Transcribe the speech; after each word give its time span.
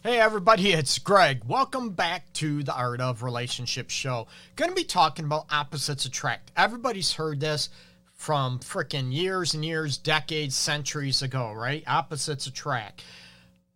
Hey 0.00 0.20
everybody, 0.20 0.70
it's 0.74 0.96
Greg. 1.00 1.42
Welcome 1.44 1.90
back 1.90 2.32
to 2.34 2.62
the 2.62 2.72
Art 2.72 3.00
of 3.00 3.24
Relationship 3.24 3.90
show. 3.90 4.28
Going 4.54 4.70
to 4.70 4.76
be 4.76 4.84
talking 4.84 5.24
about 5.24 5.46
opposites 5.50 6.04
attract. 6.04 6.52
Everybody's 6.56 7.14
heard 7.14 7.40
this 7.40 7.68
from 8.14 8.60
freaking 8.60 9.12
years 9.12 9.54
and 9.54 9.64
years, 9.64 9.98
decades, 9.98 10.54
centuries 10.54 11.20
ago, 11.20 11.52
right? 11.52 11.82
Opposites 11.88 12.46
attract. 12.46 13.02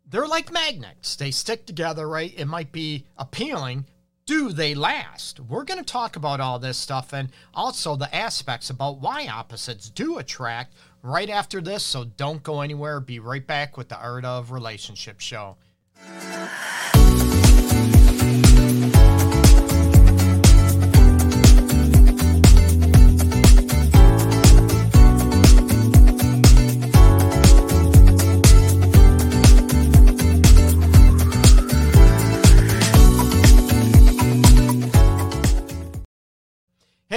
They're 0.08 0.28
like 0.28 0.52
magnets. 0.52 1.16
They 1.16 1.32
stick 1.32 1.66
together, 1.66 2.08
right? 2.08 2.32
It 2.36 2.46
might 2.46 2.70
be 2.70 3.04
appealing. 3.18 3.86
Do 4.24 4.52
they 4.52 4.76
last? 4.76 5.40
We're 5.40 5.64
going 5.64 5.80
to 5.80 5.84
talk 5.84 6.14
about 6.14 6.38
all 6.40 6.60
this 6.60 6.78
stuff 6.78 7.12
and 7.12 7.30
also 7.52 7.96
the 7.96 8.14
aspects 8.14 8.70
about 8.70 9.00
why 9.00 9.26
opposites 9.26 9.90
do 9.90 10.18
attract 10.18 10.76
right 11.02 11.28
after 11.28 11.60
this. 11.60 11.82
So 11.82 12.04
don't 12.04 12.44
go 12.44 12.60
anywhere. 12.60 13.00
Be 13.00 13.18
right 13.18 13.44
back 13.44 13.76
with 13.76 13.88
the 13.88 13.98
Art 13.98 14.24
of 14.24 14.52
Relationship 14.52 15.18
show. 15.18 15.56
Hey, 16.02 16.10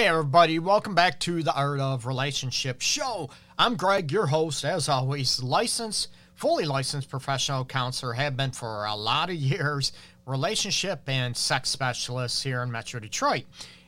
everybody, 0.08 0.60
welcome 0.60 0.94
back 0.94 1.20
to 1.22 1.42
the 1.42 1.52
Art 1.56 1.80
of 1.80 2.06
Relationship 2.06 2.82
show. 2.82 3.32
I'm 3.58 3.78
Greg, 3.78 4.12
your 4.12 4.28
host, 4.28 4.64
as 4.64 4.88
always, 4.88 5.42
licensed, 5.42 6.10
fully 6.36 6.66
licensed 6.66 7.10
professional 7.10 7.66
counselor, 7.66 8.14
have 8.14 8.38
been 8.38 8.52
for 8.52 8.86
a 8.86 8.96
lot 8.96 9.30
of 9.30 9.36
years, 9.36 9.92
relationship 10.26 11.02
and 11.08 11.36
sex 11.36 11.70
specialist 11.70 12.44
here 12.44 12.62
in 12.62 12.72
Metro 12.72 13.00
Detroit. 13.00 13.46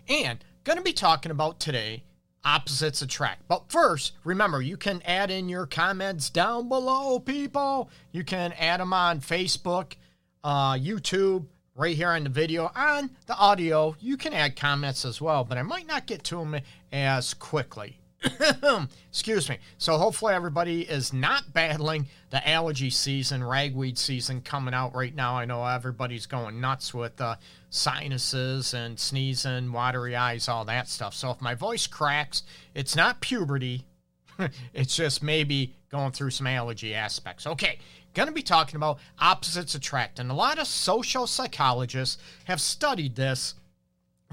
And 0.07 0.43
going 0.63 0.77
to 0.77 0.83
be 0.83 0.93
talking 0.93 1.31
about 1.31 1.59
today 1.59 2.03
opposites 2.43 3.01
attract. 3.01 3.47
But 3.47 3.69
first, 3.69 4.13
remember, 4.23 4.61
you 4.61 4.77
can 4.77 5.01
add 5.05 5.29
in 5.29 5.49
your 5.49 5.65
comments 5.65 6.29
down 6.29 6.69
below, 6.69 7.19
people. 7.19 7.89
You 8.11 8.23
can 8.23 8.53
add 8.53 8.79
them 8.79 8.93
on 8.93 9.19
Facebook, 9.19 9.95
uh, 10.43 10.73
YouTube 10.73 11.45
right 11.75 11.95
here 11.95 12.09
on 12.09 12.23
the 12.23 12.29
video. 12.29 12.71
On 12.75 13.09
the 13.25 13.35
audio, 13.35 13.95
you 13.99 14.15
can 14.17 14.33
add 14.33 14.55
comments 14.55 15.03
as 15.05 15.21
well, 15.21 15.43
but 15.43 15.57
I 15.57 15.63
might 15.63 15.87
not 15.87 16.07
get 16.07 16.23
to 16.25 16.37
them 16.37 16.59
as 16.91 17.33
quickly. 17.33 17.99
Excuse 19.09 19.49
me. 19.49 19.57
So 19.77 19.97
hopefully 19.97 20.33
everybody 20.33 20.81
is 20.81 21.13
not 21.13 21.53
battling 21.53 22.07
the 22.29 22.47
allergy 22.47 22.89
season, 22.89 23.43
ragweed 23.43 23.97
season 23.97 24.41
coming 24.41 24.73
out 24.73 24.95
right 24.95 25.13
now. 25.13 25.35
I 25.35 25.45
know 25.45 25.63
everybody's 25.65 26.25
going 26.25 26.59
nuts 26.59 26.93
with 26.93 27.19
uh, 27.21 27.35
sinuses 27.69 28.73
and 28.73 28.99
sneezing, 28.99 29.71
watery 29.71 30.15
eyes, 30.15 30.47
all 30.47 30.65
that 30.65 30.87
stuff. 30.87 31.13
So 31.13 31.31
if 31.31 31.41
my 31.41 31.53
voice 31.53 31.87
cracks, 31.87 32.43
it's 32.73 32.95
not 32.95 33.21
puberty. 33.21 33.85
it's 34.73 34.95
just 34.95 35.21
maybe 35.21 35.75
going 35.89 36.11
through 36.11 36.31
some 36.31 36.47
allergy 36.47 36.93
aspects. 36.95 37.45
Okay, 37.45 37.79
going 38.13 38.27
to 38.27 38.33
be 38.33 38.41
talking 38.41 38.75
about 38.75 38.99
opposites 39.19 39.75
attract. 39.75 40.19
And 40.19 40.31
a 40.31 40.35
lot 40.35 40.57
of 40.57 40.67
social 40.67 41.27
psychologists 41.27 42.17
have 42.45 42.59
studied 42.59 43.15
this 43.15 43.53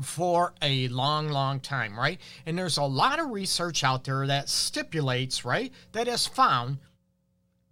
for 0.03 0.53
a 0.61 0.89
long, 0.89 1.29
long 1.29 1.61
time, 1.61 1.99
right? 1.99 2.21
And 2.47 2.59
there's 2.59 2.79
a 2.79 2.83
lot 2.83 3.21
of 3.21 3.31
research 3.31 3.85
out 3.85 4.05
there 4.05 4.27
that 4.27 4.49
stipulates, 4.49 5.45
right, 5.45 5.73
that 5.93 6.07
has 6.07 6.27
found 6.27 6.79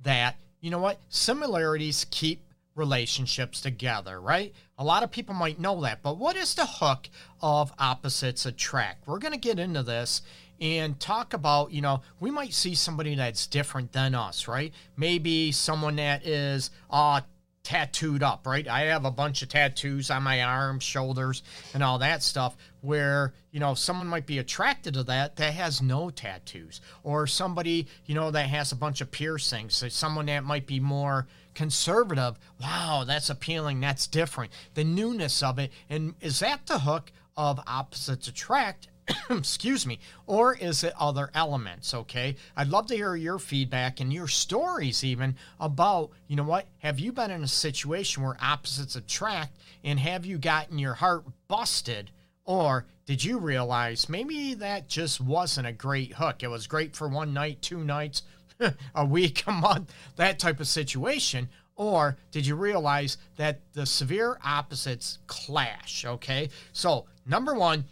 that, 0.02 0.36
you 0.60 0.70
know 0.70 0.78
what, 0.78 1.00
similarities 1.08 2.06
keep 2.10 2.42
relationships 2.74 3.60
together, 3.60 4.20
right? 4.20 4.54
A 4.78 4.84
lot 4.84 5.02
of 5.02 5.10
people 5.10 5.34
might 5.34 5.60
know 5.60 5.80
that, 5.82 6.02
but 6.02 6.16
what 6.16 6.36
is 6.36 6.54
the 6.54 6.66
hook 6.66 7.08
of 7.40 7.72
opposites 7.78 8.46
attract? 8.46 9.06
We're 9.06 9.18
going 9.18 9.34
to 9.34 9.38
get 9.38 9.58
into 9.58 9.82
this 9.82 10.22
and 10.60 10.98
talk 11.00 11.34
about, 11.34 11.72
you 11.72 11.82
know, 11.82 12.02
we 12.20 12.30
might 12.30 12.54
see 12.54 12.74
somebody 12.74 13.16
that's 13.16 13.48
different 13.48 13.92
than 13.92 14.14
us, 14.14 14.46
right? 14.46 14.72
Maybe 14.96 15.50
someone 15.50 15.96
that 15.96 16.24
is 16.24 16.70
uh, 16.88 17.22
tattooed 17.64 18.22
up, 18.22 18.46
right? 18.46 18.66
I 18.66 18.82
have 18.82 19.04
a 19.04 19.10
bunch 19.10 19.42
of 19.42 19.48
tattoos 19.48 20.10
on 20.10 20.22
my 20.22 20.42
arms, 20.42 20.82
shoulders, 20.82 21.42
and 21.74 21.82
all 21.82 21.98
that 21.98 22.22
stuff 22.22 22.56
where, 22.80 23.34
you 23.52 23.60
know, 23.60 23.74
someone 23.74 24.08
might 24.08 24.26
be 24.26 24.38
attracted 24.38 24.94
to 24.94 25.04
that 25.04 25.36
that 25.36 25.54
has 25.54 25.80
no 25.80 26.10
tattoos. 26.10 26.80
Or 27.04 27.26
somebody, 27.26 27.86
you 28.06 28.14
know, 28.14 28.30
that 28.30 28.48
has 28.48 28.72
a 28.72 28.76
bunch 28.76 29.00
of 29.00 29.10
piercings. 29.10 29.74
So 29.74 29.88
someone 29.88 30.26
that 30.26 30.44
might 30.44 30.66
be 30.66 30.80
more 30.80 31.28
conservative. 31.54 32.38
Wow, 32.60 33.04
that's 33.06 33.30
appealing. 33.30 33.80
That's 33.80 34.06
different. 34.06 34.52
The 34.74 34.84
newness 34.84 35.42
of 35.42 35.58
it. 35.58 35.70
And 35.88 36.14
is 36.20 36.40
that 36.40 36.66
the 36.66 36.80
hook 36.80 37.12
of 37.36 37.60
opposites 37.66 38.28
attract? 38.28 38.88
excuse 39.30 39.86
me, 39.86 39.98
or 40.26 40.54
is 40.54 40.84
it 40.84 40.94
other 40.98 41.30
elements? 41.34 41.92
Okay, 41.92 42.36
I'd 42.56 42.68
love 42.68 42.86
to 42.86 42.96
hear 42.96 43.16
your 43.16 43.38
feedback 43.38 44.00
and 44.00 44.12
your 44.12 44.28
stories, 44.28 45.02
even 45.02 45.36
about 45.58 46.10
you 46.28 46.36
know 46.36 46.44
what 46.44 46.66
have 46.78 47.00
you 47.00 47.12
been 47.12 47.30
in 47.30 47.42
a 47.42 47.48
situation 47.48 48.22
where 48.22 48.36
opposites 48.40 48.96
attract, 48.96 49.58
and 49.82 49.98
have 49.98 50.24
you 50.24 50.38
gotten 50.38 50.78
your 50.78 50.94
heart 50.94 51.24
busted, 51.48 52.10
or 52.44 52.86
did 53.04 53.24
you 53.24 53.38
realize 53.38 54.08
maybe 54.08 54.54
that 54.54 54.88
just 54.88 55.20
wasn't 55.20 55.66
a 55.66 55.72
great 55.72 56.14
hook? 56.14 56.42
It 56.42 56.48
was 56.48 56.66
great 56.66 56.94
for 56.94 57.08
one 57.08 57.34
night, 57.34 57.60
two 57.60 57.82
nights, 57.82 58.22
a 58.94 59.04
week, 59.04 59.42
a 59.46 59.52
month, 59.52 59.92
that 60.16 60.38
type 60.38 60.60
of 60.60 60.68
situation. 60.68 61.48
Or 61.74 62.16
did 62.30 62.46
you 62.46 62.54
realize 62.54 63.16
that 63.36 63.60
the 63.72 63.86
severe 63.86 64.38
opposites 64.44 65.18
clash? 65.26 66.04
Okay, 66.04 66.50
so 66.72 67.06
number 67.26 67.54
one, 67.54 67.86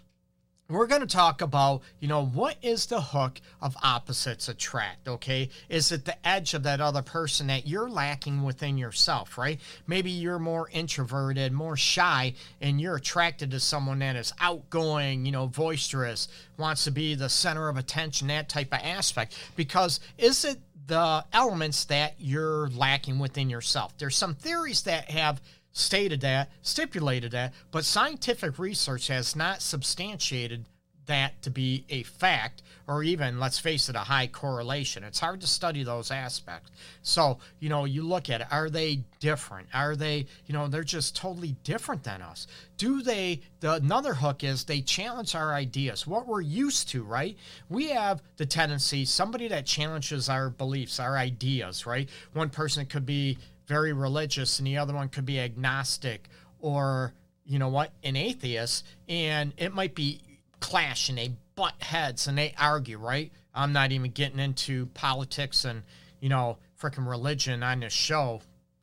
we're 0.71 0.87
going 0.87 1.01
to 1.01 1.07
talk 1.07 1.43
about, 1.43 1.83
you 1.99 2.09
know, 2.09 2.25
what 2.25 2.57
is 2.63 2.87
the 2.87 3.01
hook 3.01 3.41
of 3.61 3.77
opposites 3.83 4.49
attract, 4.49 5.09
okay? 5.09 5.51
Is 5.69 5.91
it 5.93 6.05
the 6.05 6.27
edge 6.27 6.55
of 6.55 6.63
that 6.63 6.81
other 6.81 7.03
person 7.03 7.49
that 7.49 7.67
you're 7.67 7.91
lacking 7.91 8.43
within 8.43 8.79
yourself, 8.79 9.37
right? 9.37 9.61
Maybe 9.87 10.11
you're 10.11 10.39
more 10.39 10.69
introverted, 10.73 11.53
more 11.53 11.77
shy, 11.77 12.35
and 12.61 12.81
you're 12.81 12.97
attracted 12.97 13.51
to 13.51 13.61
someone 13.61 13.99
that 13.99 14.17
is 14.17 14.33
outgoing, 14.41 15.27
you 15.27 15.33
know, 15.33 15.49
boisterous, 15.49 16.29
wants 16.57 16.85
to 16.85 16.91
be 16.91 17.15
the 17.15 17.29
center 17.29 17.69
of 17.69 17.77
attention, 17.77 18.29
that 18.29 18.49
type 18.49 18.73
of 18.73 18.81
aspect. 18.83 19.37
Because 19.57 20.01
is 20.19 20.45
it 20.45 20.61
the 20.87 21.25
elements 21.33 21.85
that 21.87 22.15
you're 22.19 22.69
lacking 22.71 23.19
within 23.19 23.51
yourself? 23.51 23.97
There's 23.99 24.17
some 24.17 24.35
theories 24.35 24.83
that 24.83 25.11
have 25.11 25.41
stated 25.73 26.21
that, 26.21 26.51
stipulated 26.63 27.33
that, 27.33 27.55
but 27.71 27.85
scientific 27.85 28.59
research 28.59 29.09
has 29.09 29.37
not 29.37 29.63
substantiated 29.63 30.67
that 31.11 31.43
to 31.43 31.51
be 31.51 31.85
a 31.89 32.05
fact 32.05 32.63
or 32.87 33.03
even 33.03 33.41
let's 33.41 33.59
face 33.59 33.89
it 33.89 33.97
a 33.97 34.01
high 34.01 34.29
correlation. 34.29 35.03
It's 35.03 35.19
hard 35.19 35.41
to 35.41 35.47
study 35.47 35.83
those 35.83 36.13
aspects. 36.13 36.71
So 37.03 37.39
you 37.59 37.69
know 37.69 37.85
you 37.85 38.03
look 38.03 38.31
at 38.31 38.43
it 38.43 38.47
are 38.51 38.71
they 38.71 39.03
different? 39.19 39.67
Are 39.75 39.97
they 39.97 40.27
you 40.47 40.53
know 40.53 40.69
they're 40.69 40.85
just 40.85 41.17
totally 41.17 41.57
different 41.65 42.05
than 42.05 42.23
us. 42.23 42.47
Do 42.77 43.03
they 43.03 43.41
the 43.59 43.75
another 43.75 44.15
hook 44.15 44.45
is 44.45 44.65
they 44.65 44.83
challenge 44.83 45.35
our 45.35 45.53
ideas 45.53 46.07
what 46.07 46.29
we're 46.29 46.43
used 46.43 46.89
to 46.91 47.03
right? 47.03 47.37
We 47.69 47.89
have 47.89 48.23
the 48.37 48.47
tendency 48.47 49.05
somebody 49.05 49.49
that 49.49 49.67
challenges 49.67 50.29
our 50.29 50.51
beliefs 50.51 51.01
our 51.01 51.17
ideas 51.17 51.87
right? 51.87 52.09
One 52.35 52.51
person 52.51 52.87
could 52.87 53.07
be 53.07 53.37
very 53.71 53.93
religious 53.93 54.59
and 54.59 54.67
the 54.67 54.77
other 54.79 54.93
one 54.93 55.09
could 55.09 55.25
be 55.25 55.39
agnostic 55.39 56.29
or 56.59 57.15
you 57.45 57.57
know 57.57 57.69
what 57.69 57.93
an 58.03 58.17
atheist 58.17 58.85
and 59.09 59.55
it 59.59 59.73
might 59.73 59.95
be 59.95 60.21
clash 60.59 61.09
and 61.09 61.19
they 61.19 61.31
butt 61.55 61.81
heads 61.81 62.27
and 62.27 62.37
they 62.37 62.53
argue 62.59 62.99
right? 62.99 63.31
I'm 63.55 63.73
not 63.73 63.93
even 63.93 64.11
getting 64.11 64.41
into 64.41 64.87
politics 64.87 65.65
and 65.65 65.85
you 66.21 66.29
know 66.29 66.59
freaking 66.83 67.09
religion 67.09 67.63
on 67.63 67.79
this 67.79 67.93
show 67.93 68.41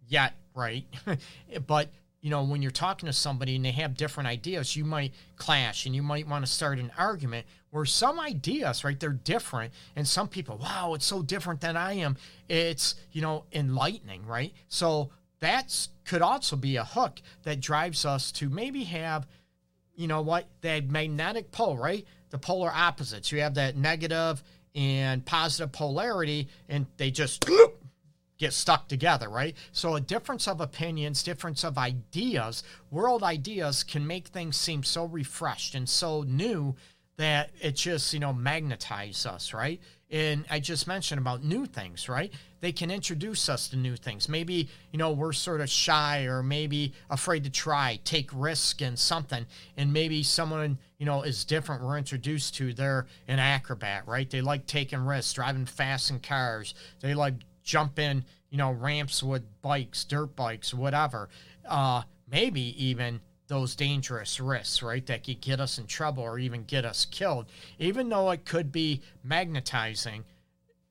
yet 0.08 0.36
right? 0.56 0.86
But 1.68 1.90
you 2.28 2.32
know 2.32 2.44
when 2.44 2.62
you're 2.62 2.72
talking 2.72 3.08
to 3.08 3.14
somebody 3.14 3.56
and 3.56 3.64
they 3.64 3.72
have 3.72 3.96
different 3.96 4.28
ideas 4.28 4.76
you 4.76 4.84
might 4.84 5.14
clash 5.38 5.86
and 5.86 5.96
you 5.96 6.04
might 6.04 6.28
want 6.28 6.46
to 6.46 6.52
start 6.52 6.78
an 6.78 6.92
argument 6.98 7.46
where 7.70 7.86
some 7.86 8.20
ideas 8.20 8.84
right 8.84 9.00
they're 9.00 9.12
different 9.12 9.72
and 9.96 10.06
some 10.06 10.28
people 10.28 10.58
wow 10.58 10.94
it's 10.94 11.06
so 11.06 11.22
different 11.22 11.62
than 11.62 11.78
i 11.78 11.94
am. 11.94 12.18
It's 12.50 12.96
you 13.14 13.22
know 13.22 13.46
enlightening 13.54 14.26
right? 14.26 14.52
So 14.68 15.12
that 15.40 15.88
could 16.04 16.22
also 16.22 16.58
be 16.58 16.76
a 16.76 16.84
hook 16.84 17.22
that 17.44 17.62
drives 17.62 18.04
us 18.04 18.34
to 18.34 18.50
maybe 18.50 18.84
have 18.84 19.26
you 19.96 20.08
know 20.08 20.22
what 20.22 20.50
that 20.60 20.90
magnetic 20.90 21.54
pole 21.54 21.78
right? 21.78 22.06
The 22.32 22.38
polar 22.38 22.74
opposites. 22.76 23.32
You 23.32 23.40
have 23.40 23.54
that 23.54 23.78
negative 23.78 24.44
and 24.76 25.26
positive 25.26 25.72
polarity 25.72 26.50
and 26.68 26.88
they 26.98 27.10
just 27.10 27.48
get 28.38 28.54
stuck 28.54 28.88
together, 28.88 29.30
right? 29.30 29.56
So 29.72 29.96
a 29.96 30.02
difference 30.02 30.48
of 30.48 30.62
opinions, 30.62 31.24
difference 31.24 31.64
of 31.64 31.78
ideas, 31.78 32.64
world 32.92 33.24
ideas 33.24 33.84
can 33.84 34.06
make 34.06 34.28
things 34.28 34.58
seem 34.58 34.84
so 34.84 35.06
refreshed 35.06 35.76
and 35.76 35.88
so 35.88 36.24
new 36.24 36.76
that 37.18 37.50
it 37.60 37.76
just, 37.76 38.14
you 38.14 38.20
know, 38.20 38.34
magnetizes 38.34 39.26
us, 39.26 39.54
right? 39.54 39.82
And 40.10 40.46
I 40.50 40.60
just 40.60 40.88
mentioned 40.88 41.20
about 41.20 41.44
new 41.44 41.66
things, 41.66 42.08
right? 42.08 42.32
They 42.62 42.72
can 42.72 42.90
introduce 42.90 43.50
us 43.50 43.68
to 43.70 43.76
new 43.76 43.98
things. 43.98 44.30
Maybe, 44.30 44.70
you 44.92 44.98
know, 44.98 45.12
we're 45.12 45.34
sort 45.34 45.60
of 45.60 45.70
shy 45.70 46.26
or 46.26 46.42
maybe 46.42 46.94
afraid 47.10 47.44
to 47.44 47.50
try, 47.50 48.00
take 48.04 48.30
risk 48.34 48.82
in 48.82 48.96
something. 48.96 49.46
And 49.76 49.92
maybe 49.92 50.24
someone, 50.24 50.78
you 50.98 51.06
know, 51.06 51.24
is 51.24 51.44
different 51.44 51.84
we're 51.84 51.98
introduced 51.98 52.56
to. 52.56 52.74
They're 52.74 53.08
an 53.28 53.40
acrobat, 53.40 54.08
right? 54.08 54.30
They 54.30 54.42
like 54.42 54.66
taking 54.66 55.00
risks, 55.00 55.34
driving 55.34 55.66
fast 55.66 56.10
in 56.10 56.20
cars. 56.20 56.74
They 57.02 57.14
like 57.14 57.34
jumping, 57.68 58.24
you 58.50 58.58
know, 58.58 58.72
ramps 58.72 59.22
with 59.22 59.44
bikes, 59.62 60.06
dirt 60.06 60.36
bikes, 60.36 60.74
whatever. 60.74 61.30
Uh, 61.68 62.02
maybe 62.32 62.74
even 62.84 63.20
those 63.48 63.76
dangerous 63.76 64.40
risks, 64.40 64.82
right? 64.82 65.06
That 65.06 65.26
could 65.26 65.42
get 65.42 65.60
us 65.60 65.78
in 65.78 65.86
trouble 65.86 66.24
or 66.24 66.40
even 66.40 66.64
get 66.64 66.86
us 66.86 67.06
killed. 67.06 67.48
Even 67.78 68.10
though 68.10 68.32
it 68.32 68.46
could 68.46 68.72
be 68.72 69.02
magnetizing, 69.24 70.24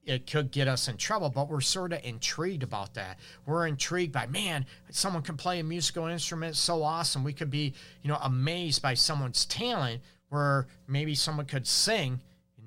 it 0.04 0.30
could 0.30 0.52
get 0.52 0.68
us 0.68 0.86
in 0.86 0.98
trouble, 0.98 1.30
but 1.30 1.48
we're 1.48 1.60
sort 1.60 1.92
of 1.92 2.04
intrigued 2.04 2.62
about 2.62 2.94
that. 2.94 3.18
We're 3.46 3.66
intrigued 3.66 4.12
by, 4.12 4.26
man, 4.26 4.66
someone 4.90 5.22
can 5.22 5.36
play 5.36 5.58
a 5.58 5.64
musical 5.64 6.06
instrument 6.06 6.56
so 6.56 6.82
awesome. 6.82 7.24
We 7.24 7.32
could 7.32 7.50
be, 7.50 7.72
you 8.02 8.08
know, 8.08 8.18
amazed 8.22 8.82
by 8.82 8.94
someone's 8.94 9.46
talent 9.46 10.02
where 10.28 10.66
maybe 10.86 11.14
someone 11.14 11.46
could 11.46 11.66
sing. 11.66 12.20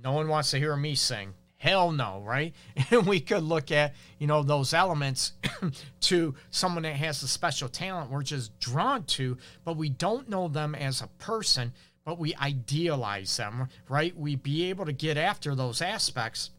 No 0.03 0.13
one 0.13 0.27
wants 0.27 0.51
to 0.51 0.57
hear 0.57 0.75
me 0.75 0.95
sing. 0.95 1.33
Hell 1.59 1.91
no, 1.91 2.23
right? 2.25 2.53
And 2.91 3.05
we 3.05 3.19
could 3.19 3.43
look 3.43 3.71
at, 3.71 3.93
you 4.17 4.27
know, 4.27 4.41
those 4.41 4.73
elements 4.73 5.33
to 6.01 6.33
someone 6.49 6.83
that 6.83 6.95
has 6.95 7.21
a 7.21 7.27
special 7.27 7.69
talent 7.69 8.09
we're 8.09 8.23
just 8.23 8.57
drawn 8.59 9.03
to, 9.03 9.37
but 9.63 9.77
we 9.77 9.89
don't 9.89 10.29
know 10.29 10.47
them 10.47 10.73
as 10.73 11.01
a 11.01 11.07
person, 11.19 11.73
but 12.05 12.17
we 12.17 12.33
idealize 12.35 13.35
them, 13.37 13.67
right? 13.87 14.17
We 14.17 14.35
be 14.35 14.69
able 14.69 14.85
to 14.85 14.93
get 14.93 15.17
after 15.17 15.53
those 15.53 15.81
aspects 15.81 16.49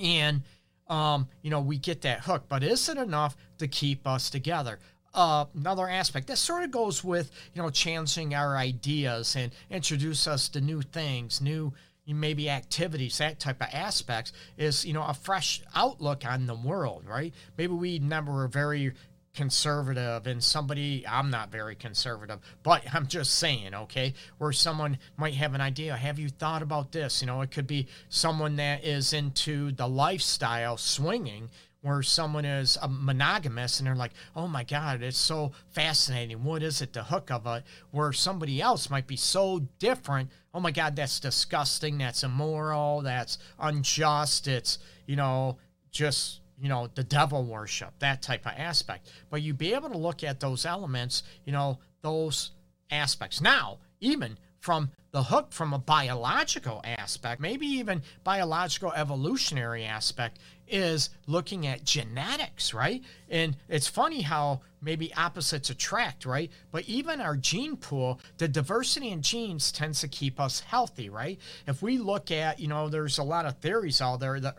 and 0.00 0.42
um, 0.88 1.28
you 1.42 1.50
know, 1.50 1.60
we 1.60 1.78
get 1.78 2.02
that 2.02 2.20
hook, 2.24 2.44
but 2.48 2.64
is 2.64 2.88
it 2.88 2.98
enough 2.98 3.36
to 3.58 3.68
keep 3.68 4.06
us 4.06 4.28
together? 4.28 4.80
Uh, 5.14 5.44
another 5.56 5.88
aspect 5.88 6.26
that 6.26 6.36
sort 6.36 6.62
of 6.62 6.70
goes 6.70 7.02
with 7.02 7.32
you 7.52 7.60
know 7.60 7.68
challenging 7.70 8.32
our 8.32 8.56
ideas 8.56 9.34
and 9.34 9.50
introduce 9.68 10.26
us 10.26 10.48
to 10.50 10.60
new 10.60 10.82
things, 10.82 11.40
new 11.40 11.72
maybe 12.06 12.50
activities, 12.50 13.18
that 13.18 13.38
type 13.38 13.60
of 13.60 13.68
aspects, 13.72 14.32
is, 14.56 14.84
you 14.84 14.92
know, 14.92 15.04
a 15.04 15.14
fresh 15.14 15.62
outlook 15.74 16.24
on 16.26 16.46
the 16.46 16.54
world, 16.54 17.04
right? 17.06 17.32
Maybe 17.56 17.72
we 17.72 17.98
never 17.98 18.32
were 18.32 18.48
very 18.48 18.92
conservative 19.32 20.26
and 20.26 20.42
somebody 20.42 21.04
I'm 21.06 21.30
not 21.30 21.52
very 21.52 21.76
conservative, 21.76 22.40
but 22.62 22.82
I'm 22.92 23.06
just 23.06 23.34
saying, 23.36 23.74
okay, 23.74 24.14
where 24.38 24.52
someone 24.52 24.98
might 25.16 25.34
have 25.34 25.54
an 25.54 25.60
idea, 25.60 25.96
have 25.96 26.18
you 26.18 26.28
thought 26.28 26.62
about 26.62 26.92
this? 26.92 27.20
You 27.20 27.26
know, 27.28 27.40
it 27.42 27.50
could 27.50 27.66
be 27.66 27.86
someone 28.08 28.56
that 28.56 28.84
is 28.84 29.12
into 29.12 29.72
the 29.72 29.88
lifestyle 29.88 30.76
swinging 30.76 31.50
where 31.82 32.02
someone 32.02 32.44
is 32.44 32.76
a 32.82 32.88
monogamous 32.88 33.78
and 33.78 33.86
they're 33.86 33.96
like, 33.96 34.12
oh 34.36 34.46
my 34.46 34.64
God, 34.64 35.02
it's 35.02 35.16
so 35.16 35.52
fascinating. 35.70 36.44
What 36.44 36.62
is 36.62 36.82
it, 36.82 36.92
the 36.92 37.02
hook 37.02 37.30
of 37.30 37.46
it? 37.46 37.64
Where 37.90 38.12
somebody 38.12 38.60
else 38.60 38.90
might 38.90 39.06
be 39.06 39.16
so 39.16 39.60
different. 39.78 40.30
Oh 40.52 40.60
my 40.60 40.72
God, 40.72 40.94
that's 40.94 41.20
disgusting. 41.20 41.98
That's 41.98 42.22
immoral. 42.22 43.00
That's 43.00 43.38
unjust. 43.58 44.46
It's, 44.46 44.78
you 45.06 45.16
know, 45.16 45.56
just, 45.90 46.40
you 46.60 46.68
know, 46.68 46.88
the 46.94 47.04
devil 47.04 47.44
worship, 47.44 47.94
that 48.00 48.20
type 48.20 48.46
of 48.46 48.52
aspect. 48.56 49.10
But 49.30 49.40
you 49.40 49.54
be 49.54 49.72
able 49.72 49.88
to 49.88 49.98
look 49.98 50.22
at 50.22 50.40
those 50.40 50.66
elements, 50.66 51.22
you 51.46 51.52
know, 51.52 51.78
those 52.02 52.50
aspects. 52.90 53.40
Now, 53.40 53.78
even 54.00 54.36
from 54.58 54.90
the 55.12 55.24
hook 55.24 55.52
from 55.52 55.72
a 55.72 55.78
biological 55.78 56.80
aspect, 56.84 57.40
maybe 57.40 57.66
even 57.66 58.02
biological 58.22 58.92
evolutionary 58.92 59.84
aspect, 59.84 60.38
is 60.68 61.10
looking 61.26 61.66
at 61.66 61.84
genetics, 61.84 62.72
right? 62.72 63.02
And 63.28 63.56
it's 63.68 63.88
funny 63.88 64.22
how 64.22 64.60
maybe 64.80 65.12
opposites 65.14 65.68
attract, 65.68 66.24
right? 66.24 66.50
But 66.70 66.88
even 66.88 67.20
our 67.20 67.36
gene 67.36 67.76
pool, 67.76 68.20
the 68.38 68.46
diversity 68.46 69.08
in 69.08 69.22
genes 69.22 69.72
tends 69.72 70.00
to 70.00 70.08
keep 70.08 70.38
us 70.38 70.60
healthy, 70.60 71.10
right? 71.10 71.38
If 71.66 71.82
we 71.82 71.98
look 71.98 72.30
at, 72.30 72.60
you 72.60 72.68
know, 72.68 72.88
there's 72.88 73.18
a 73.18 73.24
lot 73.24 73.46
of 73.46 73.58
theories 73.58 74.00
out 74.00 74.20
there 74.20 74.38
that 74.38 74.56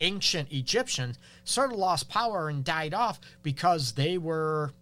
ancient 0.00 0.52
Egyptians 0.52 1.16
sort 1.44 1.72
of 1.72 1.78
lost 1.78 2.08
power 2.08 2.48
and 2.48 2.64
died 2.64 2.92
off 2.92 3.20
because 3.42 3.92
they 3.92 4.18
were 4.18 4.72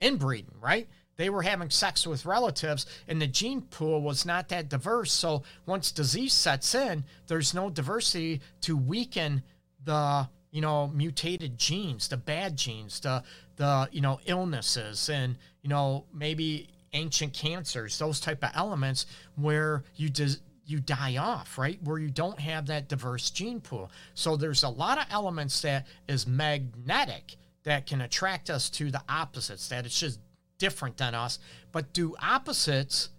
inbreeding, 0.00 0.54
right? 0.60 0.88
They 1.16 1.30
were 1.30 1.42
having 1.42 1.70
sex 1.70 2.06
with 2.06 2.26
relatives, 2.26 2.86
and 3.06 3.20
the 3.20 3.26
gene 3.26 3.62
pool 3.62 4.02
was 4.02 4.26
not 4.26 4.48
that 4.48 4.68
diverse. 4.68 5.12
So 5.12 5.42
once 5.66 5.92
disease 5.92 6.32
sets 6.32 6.74
in, 6.74 7.04
there's 7.26 7.54
no 7.54 7.70
diversity 7.70 8.40
to 8.62 8.76
weaken 8.76 9.42
the 9.84 10.28
you 10.50 10.60
know 10.60 10.88
mutated 10.88 11.58
genes, 11.58 12.08
the 12.08 12.16
bad 12.16 12.56
genes, 12.56 13.00
the 13.00 13.22
the 13.56 13.88
you 13.92 14.00
know 14.00 14.20
illnesses, 14.26 15.08
and 15.08 15.36
you 15.62 15.68
know 15.68 16.04
maybe 16.12 16.68
ancient 16.92 17.32
cancers, 17.32 17.98
those 17.98 18.20
type 18.20 18.42
of 18.44 18.50
elements 18.54 19.06
where 19.36 19.82
you 19.96 20.08
just 20.08 20.40
you 20.66 20.80
die 20.80 21.16
off, 21.16 21.58
right? 21.58 21.78
Where 21.82 21.98
you 21.98 22.10
don't 22.10 22.38
have 22.40 22.66
that 22.66 22.88
diverse 22.88 23.30
gene 23.30 23.60
pool. 23.60 23.90
So 24.14 24.36
there's 24.36 24.62
a 24.62 24.68
lot 24.68 24.98
of 24.98 25.04
elements 25.10 25.60
that 25.62 25.86
is 26.08 26.26
magnetic 26.26 27.36
that 27.64 27.86
can 27.86 28.00
attract 28.00 28.50
us 28.50 28.70
to 28.70 28.90
the 28.90 29.02
opposites, 29.08 29.68
that 29.68 29.84
it's 29.84 29.98
just 29.98 30.20
different 30.58 30.96
than 30.96 31.14
us. 31.14 31.38
But 31.72 31.92
do 31.92 32.14
opposites 32.20 33.10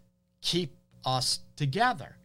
keep 0.41 0.75
us 1.05 1.39
together? 1.55 2.17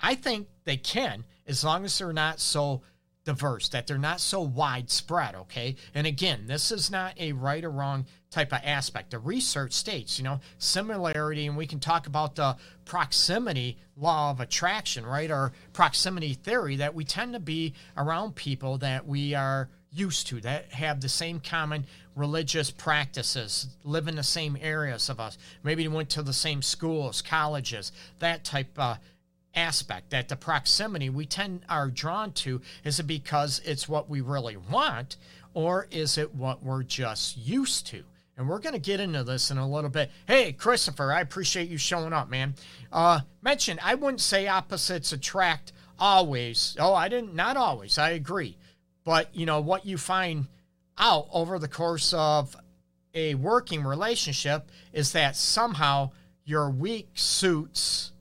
I 0.00 0.14
think 0.14 0.48
they 0.64 0.76
can, 0.76 1.24
as 1.46 1.64
long 1.64 1.84
as 1.84 1.98
they're 1.98 2.12
not 2.12 2.40
so 2.40 2.82
diverse, 3.24 3.68
that 3.70 3.86
they're 3.86 3.96
not 3.96 4.20
so 4.20 4.42
widespread, 4.42 5.34
okay? 5.34 5.76
And 5.94 6.06
again, 6.06 6.46
this 6.46 6.70
is 6.70 6.90
not 6.90 7.18
a 7.18 7.32
right 7.32 7.64
or 7.64 7.70
wrong 7.70 8.04
type 8.30 8.52
of 8.52 8.60
aspect. 8.62 9.12
The 9.12 9.18
research 9.18 9.72
states, 9.72 10.18
you 10.18 10.24
know, 10.24 10.40
similarity, 10.58 11.46
and 11.46 11.56
we 11.56 11.66
can 11.66 11.80
talk 11.80 12.06
about 12.06 12.34
the 12.34 12.56
proximity 12.84 13.78
law 13.96 14.30
of 14.30 14.40
attraction, 14.40 15.06
right? 15.06 15.30
Or 15.30 15.52
proximity 15.72 16.34
theory 16.34 16.76
that 16.76 16.94
we 16.94 17.04
tend 17.04 17.32
to 17.32 17.40
be 17.40 17.74
around 17.96 18.34
people 18.34 18.78
that 18.78 19.06
we 19.06 19.34
are 19.34 19.70
used 19.94 20.26
to, 20.28 20.40
that 20.40 20.72
have 20.72 21.00
the 21.00 21.08
same 21.08 21.40
common 21.40 21.86
religious 22.16 22.70
practices, 22.70 23.68
live 23.84 24.08
in 24.08 24.16
the 24.16 24.22
same 24.22 24.56
areas 24.60 25.08
of 25.08 25.20
us, 25.20 25.38
maybe 25.62 25.86
went 25.88 26.10
to 26.10 26.22
the 26.22 26.32
same 26.32 26.62
schools, 26.62 27.22
colleges, 27.22 27.92
that 28.18 28.44
type 28.44 28.78
of 28.78 28.98
aspect 29.56 30.10
that 30.10 30.28
the 30.28 30.36
proximity 30.36 31.08
we 31.08 31.26
tend 31.26 31.62
are 31.68 31.88
drawn 31.88 32.32
to 32.32 32.60
is 32.82 32.98
it 32.98 33.06
because 33.06 33.60
it's 33.64 33.88
what 33.88 34.10
we 34.10 34.20
really 34.20 34.56
want 34.56 35.16
or 35.52 35.86
is 35.90 36.18
it 36.18 36.34
what 36.34 36.62
we're 36.62 36.82
just 36.82 37.36
used 37.36 37.86
to? 37.86 38.02
And 38.36 38.48
we're 38.48 38.58
going 38.58 38.72
to 38.72 38.80
get 38.80 38.98
into 38.98 39.22
this 39.22 39.52
in 39.52 39.58
a 39.58 39.68
little 39.68 39.90
bit. 39.90 40.10
Hey 40.26 40.52
christopher 40.52 41.12
i 41.12 41.20
appreciate 41.20 41.68
you 41.68 41.78
showing 41.78 42.12
up 42.12 42.28
man. 42.28 42.54
Uh 42.92 43.20
mentioned 43.42 43.78
i 43.82 43.94
wouldn't 43.94 44.20
say 44.20 44.48
opposites 44.48 45.12
attract 45.12 45.72
always. 45.98 46.76
Oh 46.80 46.94
i 46.94 47.08
didn't 47.08 47.34
not 47.34 47.56
always 47.56 47.96
i 47.96 48.10
agree 48.10 48.56
but 49.04 49.34
you 49.34 49.46
know 49.46 49.60
what 49.60 49.86
you 49.86 49.98
find 49.98 50.46
out 50.98 51.26
over 51.32 51.58
the 51.58 51.68
course 51.68 52.12
of 52.12 52.56
a 53.14 53.34
working 53.34 53.84
relationship 53.84 54.70
is 54.92 55.12
that 55.12 55.36
somehow 55.36 56.10
your 56.44 56.70
weak 56.70 57.10
suits 57.14 58.12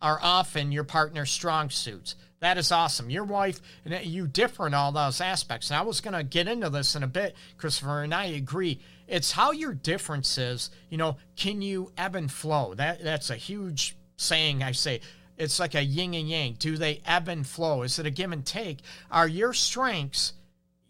are 0.00 0.18
often 0.22 0.72
your 0.72 0.84
partner's 0.84 1.30
strong 1.30 1.70
suits. 1.70 2.16
That 2.40 2.58
is 2.58 2.70
awesome. 2.70 3.10
Your 3.10 3.24
wife 3.24 3.60
and 3.84 4.04
you 4.04 4.26
differ 4.26 4.66
in 4.66 4.74
all 4.74 4.92
those 4.92 5.20
aspects. 5.20 5.70
And 5.70 5.78
I 5.78 5.82
was 5.82 6.00
going 6.00 6.14
to 6.14 6.22
get 6.22 6.48
into 6.48 6.68
this 6.68 6.94
in 6.94 7.02
a 7.02 7.08
bit, 7.08 7.34
Christopher, 7.56 8.02
and 8.02 8.14
I 8.14 8.26
agree. 8.26 8.78
It's 9.08 9.32
how 9.32 9.52
your 9.52 9.72
differences, 9.72 10.70
you 10.90 10.98
know, 10.98 11.16
can 11.36 11.62
you 11.62 11.92
ebb 11.96 12.14
and 12.14 12.30
flow? 12.30 12.74
That 12.74 13.02
that's 13.02 13.30
a 13.30 13.36
huge 13.36 13.96
saying 14.16 14.62
I 14.62 14.72
say. 14.72 15.00
It's 15.36 15.60
like 15.60 15.74
a 15.74 15.82
yin 15.82 16.14
and 16.14 16.28
yang. 16.28 16.54
Do 16.54 16.76
they 16.76 17.02
ebb 17.04 17.28
and 17.28 17.46
flow? 17.46 17.82
Is 17.82 17.98
it 17.98 18.06
a 18.06 18.10
give 18.10 18.32
and 18.32 18.44
take? 18.44 18.78
Are 19.10 19.28
your 19.28 19.52
strengths 19.52 20.32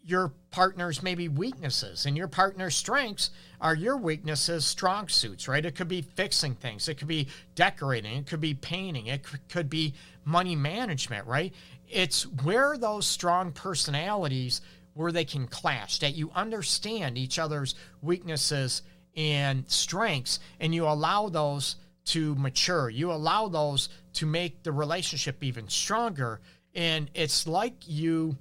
your 0.07 0.31
partner's 0.51 1.03
maybe 1.03 1.27
weaknesses 1.27 2.05
and 2.05 2.15
your 2.15 2.29
partner's 2.29 2.73
strengths 2.73 3.29
are 3.59 3.75
your 3.75 3.97
weaknesses 3.97 4.65
strong 4.65 5.09
suits 5.09 5.49
right 5.49 5.65
it 5.65 5.75
could 5.75 5.89
be 5.89 6.01
fixing 6.01 6.55
things 6.55 6.87
it 6.87 6.95
could 6.95 7.09
be 7.09 7.27
decorating 7.55 8.15
it 8.15 8.25
could 8.25 8.39
be 8.39 8.53
painting 8.53 9.07
it 9.07 9.21
could 9.49 9.69
be 9.69 9.93
money 10.23 10.55
management 10.55 11.27
right 11.27 11.53
it's 11.89 12.23
where 12.43 12.77
those 12.77 13.05
strong 13.05 13.51
personalities 13.51 14.61
where 14.93 15.11
they 15.11 15.25
can 15.25 15.45
clash 15.45 15.99
that 15.99 16.15
you 16.15 16.31
understand 16.33 17.17
each 17.17 17.37
other's 17.37 17.75
weaknesses 18.01 18.83
and 19.17 19.69
strengths 19.69 20.39
and 20.61 20.73
you 20.73 20.85
allow 20.85 21.27
those 21.27 21.75
to 22.07 22.35
mature 22.35 22.89
you 22.89 23.11
allow 23.11 23.47
those 23.47 23.89
to 24.13 24.25
make 24.25 24.63
the 24.63 24.71
relationship 24.71 25.43
even 25.43 25.67
stronger 25.69 26.39
and 26.73 27.09
it's 27.13 27.47
like 27.47 27.75
you 27.87 28.37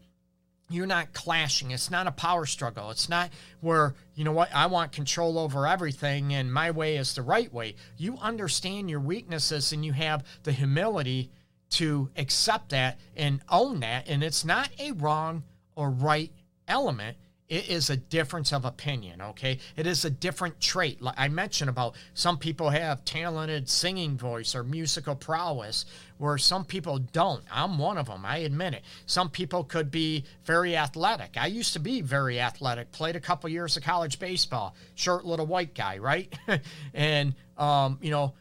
you're 0.68 0.86
not 0.86 1.12
clashing. 1.12 1.70
It's 1.70 1.90
not 1.90 2.06
a 2.06 2.12
power 2.12 2.44
struggle. 2.44 2.90
It's 2.90 3.08
not 3.08 3.30
where, 3.60 3.94
you 4.14 4.24
know 4.24 4.32
what, 4.32 4.52
I 4.52 4.66
want 4.66 4.92
control 4.92 5.38
over 5.38 5.66
everything 5.66 6.34
and 6.34 6.52
my 6.52 6.72
way 6.72 6.96
is 6.96 7.14
the 7.14 7.22
right 7.22 7.52
way. 7.52 7.76
You 7.96 8.18
understand 8.20 8.90
your 8.90 9.00
weaknesses 9.00 9.72
and 9.72 9.84
you 9.84 9.92
have 9.92 10.24
the 10.42 10.52
humility 10.52 11.30
to 11.70 12.10
accept 12.16 12.70
that 12.70 12.98
and 13.16 13.40
own 13.48 13.80
that. 13.80 14.08
And 14.08 14.22
it's 14.22 14.44
not 14.44 14.70
a 14.78 14.92
wrong 14.92 15.44
or 15.76 15.90
right 15.90 16.32
element. 16.66 17.16
It 17.48 17.68
is 17.68 17.90
a 17.90 17.96
difference 17.96 18.52
of 18.52 18.64
opinion, 18.64 19.22
okay? 19.22 19.58
It 19.76 19.86
is 19.86 20.04
a 20.04 20.10
different 20.10 20.60
trait. 20.60 21.00
Like 21.00 21.14
I 21.16 21.28
mentioned 21.28 21.70
about 21.70 21.94
some 22.12 22.38
people 22.38 22.70
have 22.70 23.04
talented 23.04 23.68
singing 23.68 24.16
voice 24.16 24.54
or 24.56 24.64
musical 24.64 25.14
prowess, 25.14 25.84
where 26.18 26.38
some 26.38 26.64
people 26.64 26.98
don't. 26.98 27.44
I'm 27.50 27.78
one 27.78 27.98
of 27.98 28.06
them, 28.06 28.24
I 28.24 28.38
admit 28.38 28.74
it. 28.74 28.82
Some 29.06 29.30
people 29.30 29.62
could 29.62 29.92
be 29.92 30.24
very 30.44 30.76
athletic. 30.76 31.36
I 31.36 31.46
used 31.46 31.72
to 31.74 31.78
be 31.78 32.00
very 32.00 32.40
athletic, 32.40 32.90
played 32.90 33.14
a 33.14 33.20
couple 33.20 33.48
years 33.48 33.76
of 33.76 33.84
college 33.84 34.18
baseball, 34.18 34.74
short 34.96 35.24
little 35.24 35.46
white 35.46 35.74
guy, 35.74 35.98
right? 35.98 36.32
and, 36.94 37.34
um, 37.56 37.98
you 38.02 38.10
know, 38.10 38.34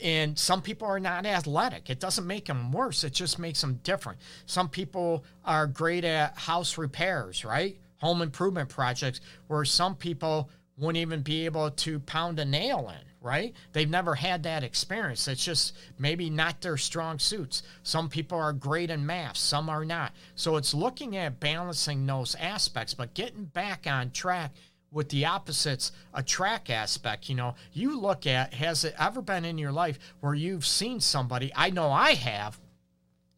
and 0.00 0.38
some 0.38 0.62
people 0.62 0.86
are 0.86 1.00
not 1.00 1.26
athletic. 1.26 1.90
It 1.90 1.98
doesn't 1.98 2.26
make 2.26 2.46
them 2.46 2.70
worse, 2.70 3.02
it 3.02 3.14
just 3.14 3.40
makes 3.40 3.60
them 3.60 3.80
different. 3.82 4.20
Some 4.46 4.68
people 4.68 5.24
are 5.44 5.66
great 5.66 6.04
at 6.04 6.38
house 6.38 6.78
repairs, 6.78 7.44
right? 7.44 7.76
Home 8.04 8.20
improvement 8.20 8.68
projects 8.68 9.22
where 9.46 9.64
some 9.64 9.94
people 9.96 10.50
wouldn't 10.76 11.00
even 11.00 11.22
be 11.22 11.46
able 11.46 11.70
to 11.70 11.98
pound 12.00 12.38
a 12.38 12.44
nail 12.44 12.92
in, 12.94 13.08
right? 13.22 13.54
They've 13.72 13.88
never 13.88 14.14
had 14.14 14.42
that 14.42 14.62
experience. 14.62 15.26
It's 15.26 15.42
just 15.42 15.74
maybe 15.98 16.28
not 16.28 16.60
their 16.60 16.76
strong 16.76 17.18
suits. 17.18 17.62
Some 17.82 18.10
people 18.10 18.36
are 18.36 18.52
great 18.52 18.90
in 18.90 19.06
math, 19.06 19.38
some 19.38 19.70
are 19.70 19.86
not. 19.86 20.12
So 20.34 20.56
it's 20.56 20.74
looking 20.74 21.16
at 21.16 21.40
balancing 21.40 22.04
those 22.04 22.34
aspects, 22.34 22.92
but 22.92 23.14
getting 23.14 23.46
back 23.46 23.86
on 23.86 24.10
track 24.10 24.52
with 24.92 25.08
the 25.08 25.24
opposites 25.24 25.90
attract 26.12 26.68
aspect. 26.68 27.30
You 27.30 27.36
know, 27.36 27.54
you 27.72 27.98
look 27.98 28.26
at 28.26 28.52
has 28.52 28.84
it 28.84 28.94
ever 28.98 29.22
been 29.22 29.46
in 29.46 29.56
your 29.56 29.72
life 29.72 29.98
where 30.20 30.34
you've 30.34 30.66
seen 30.66 31.00
somebody, 31.00 31.50
I 31.56 31.70
know 31.70 31.90
I 31.90 32.12
have, 32.12 32.60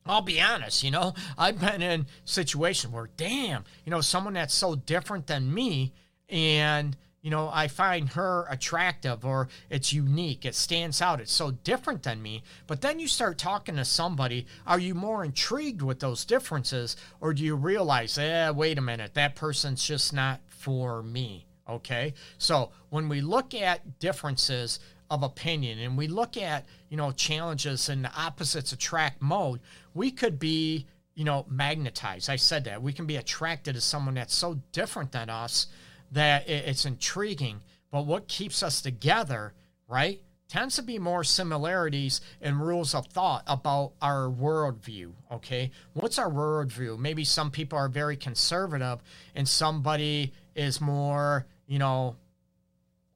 I'll 0.06 0.22
be 0.22 0.40
honest, 0.40 0.82
you 0.82 0.90
know, 0.90 1.14
I've 1.36 1.60
been 1.60 1.82
in 1.82 2.06
situations 2.24 2.92
where, 2.92 3.08
damn, 3.16 3.64
you 3.84 3.90
know, 3.90 4.00
someone 4.00 4.34
that's 4.34 4.54
so 4.54 4.74
different 4.76 5.26
than 5.26 5.52
me, 5.52 5.92
and 6.28 6.96
you 7.26 7.30
know, 7.30 7.50
I 7.52 7.66
find 7.66 8.10
her 8.10 8.46
attractive 8.48 9.24
or 9.24 9.48
it's 9.68 9.92
unique, 9.92 10.44
it 10.44 10.54
stands 10.54 11.02
out, 11.02 11.20
it's 11.20 11.32
so 11.32 11.50
different 11.50 12.04
than 12.04 12.22
me. 12.22 12.44
But 12.68 12.82
then 12.82 13.00
you 13.00 13.08
start 13.08 13.36
talking 13.36 13.74
to 13.74 13.84
somebody, 13.84 14.46
are 14.64 14.78
you 14.78 14.94
more 14.94 15.24
intrigued 15.24 15.82
with 15.82 15.98
those 15.98 16.24
differences, 16.24 16.94
or 17.20 17.34
do 17.34 17.42
you 17.42 17.56
realize, 17.56 18.16
eh, 18.16 18.50
wait 18.50 18.78
a 18.78 18.80
minute, 18.80 19.14
that 19.14 19.34
person's 19.34 19.84
just 19.84 20.12
not 20.12 20.38
for 20.46 21.02
me? 21.02 21.46
Okay, 21.68 22.14
so 22.38 22.70
when 22.90 23.08
we 23.08 23.20
look 23.20 23.54
at 23.54 23.98
differences, 23.98 24.78
of 25.10 25.22
opinion 25.22 25.78
and 25.78 25.96
we 25.96 26.08
look 26.08 26.36
at 26.36 26.66
you 26.88 26.96
know 26.96 27.12
challenges 27.12 27.88
and 27.88 28.08
opposites 28.16 28.72
attract 28.72 29.20
mode 29.22 29.60
we 29.94 30.10
could 30.10 30.38
be 30.38 30.86
you 31.14 31.24
know 31.24 31.44
magnetized 31.48 32.28
i 32.28 32.36
said 32.36 32.64
that 32.64 32.82
we 32.82 32.92
can 32.92 33.06
be 33.06 33.16
attracted 33.16 33.74
to 33.74 33.80
someone 33.80 34.14
that's 34.14 34.34
so 34.34 34.60
different 34.72 35.12
than 35.12 35.30
us 35.30 35.66
that 36.10 36.48
it's 36.48 36.84
intriguing 36.84 37.60
but 37.90 38.06
what 38.06 38.28
keeps 38.28 38.62
us 38.62 38.80
together 38.80 39.52
right 39.88 40.20
tends 40.48 40.76
to 40.76 40.82
be 40.82 40.98
more 40.98 41.24
similarities 41.24 42.20
and 42.40 42.60
rules 42.60 42.94
of 42.94 43.06
thought 43.06 43.42
about 43.46 43.92
our 44.00 44.28
worldview. 44.28 45.12
Okay, 45.30 45.70
what's 45.94 46.18
our 46.18 46.30
worldview? 46.30 46.98
Maybe 46.98 47.24
some 47.24 47.50
people 47.50 47.78
are 47.78 47.88
very 47.88 48.16
conservative, 48.16 49.00
and 49.34 49.48
somebody 49.48 50.32
is 50.54 50.80
more, 50.80 51.46
you 51.66 51.78
know, 51.78 52.16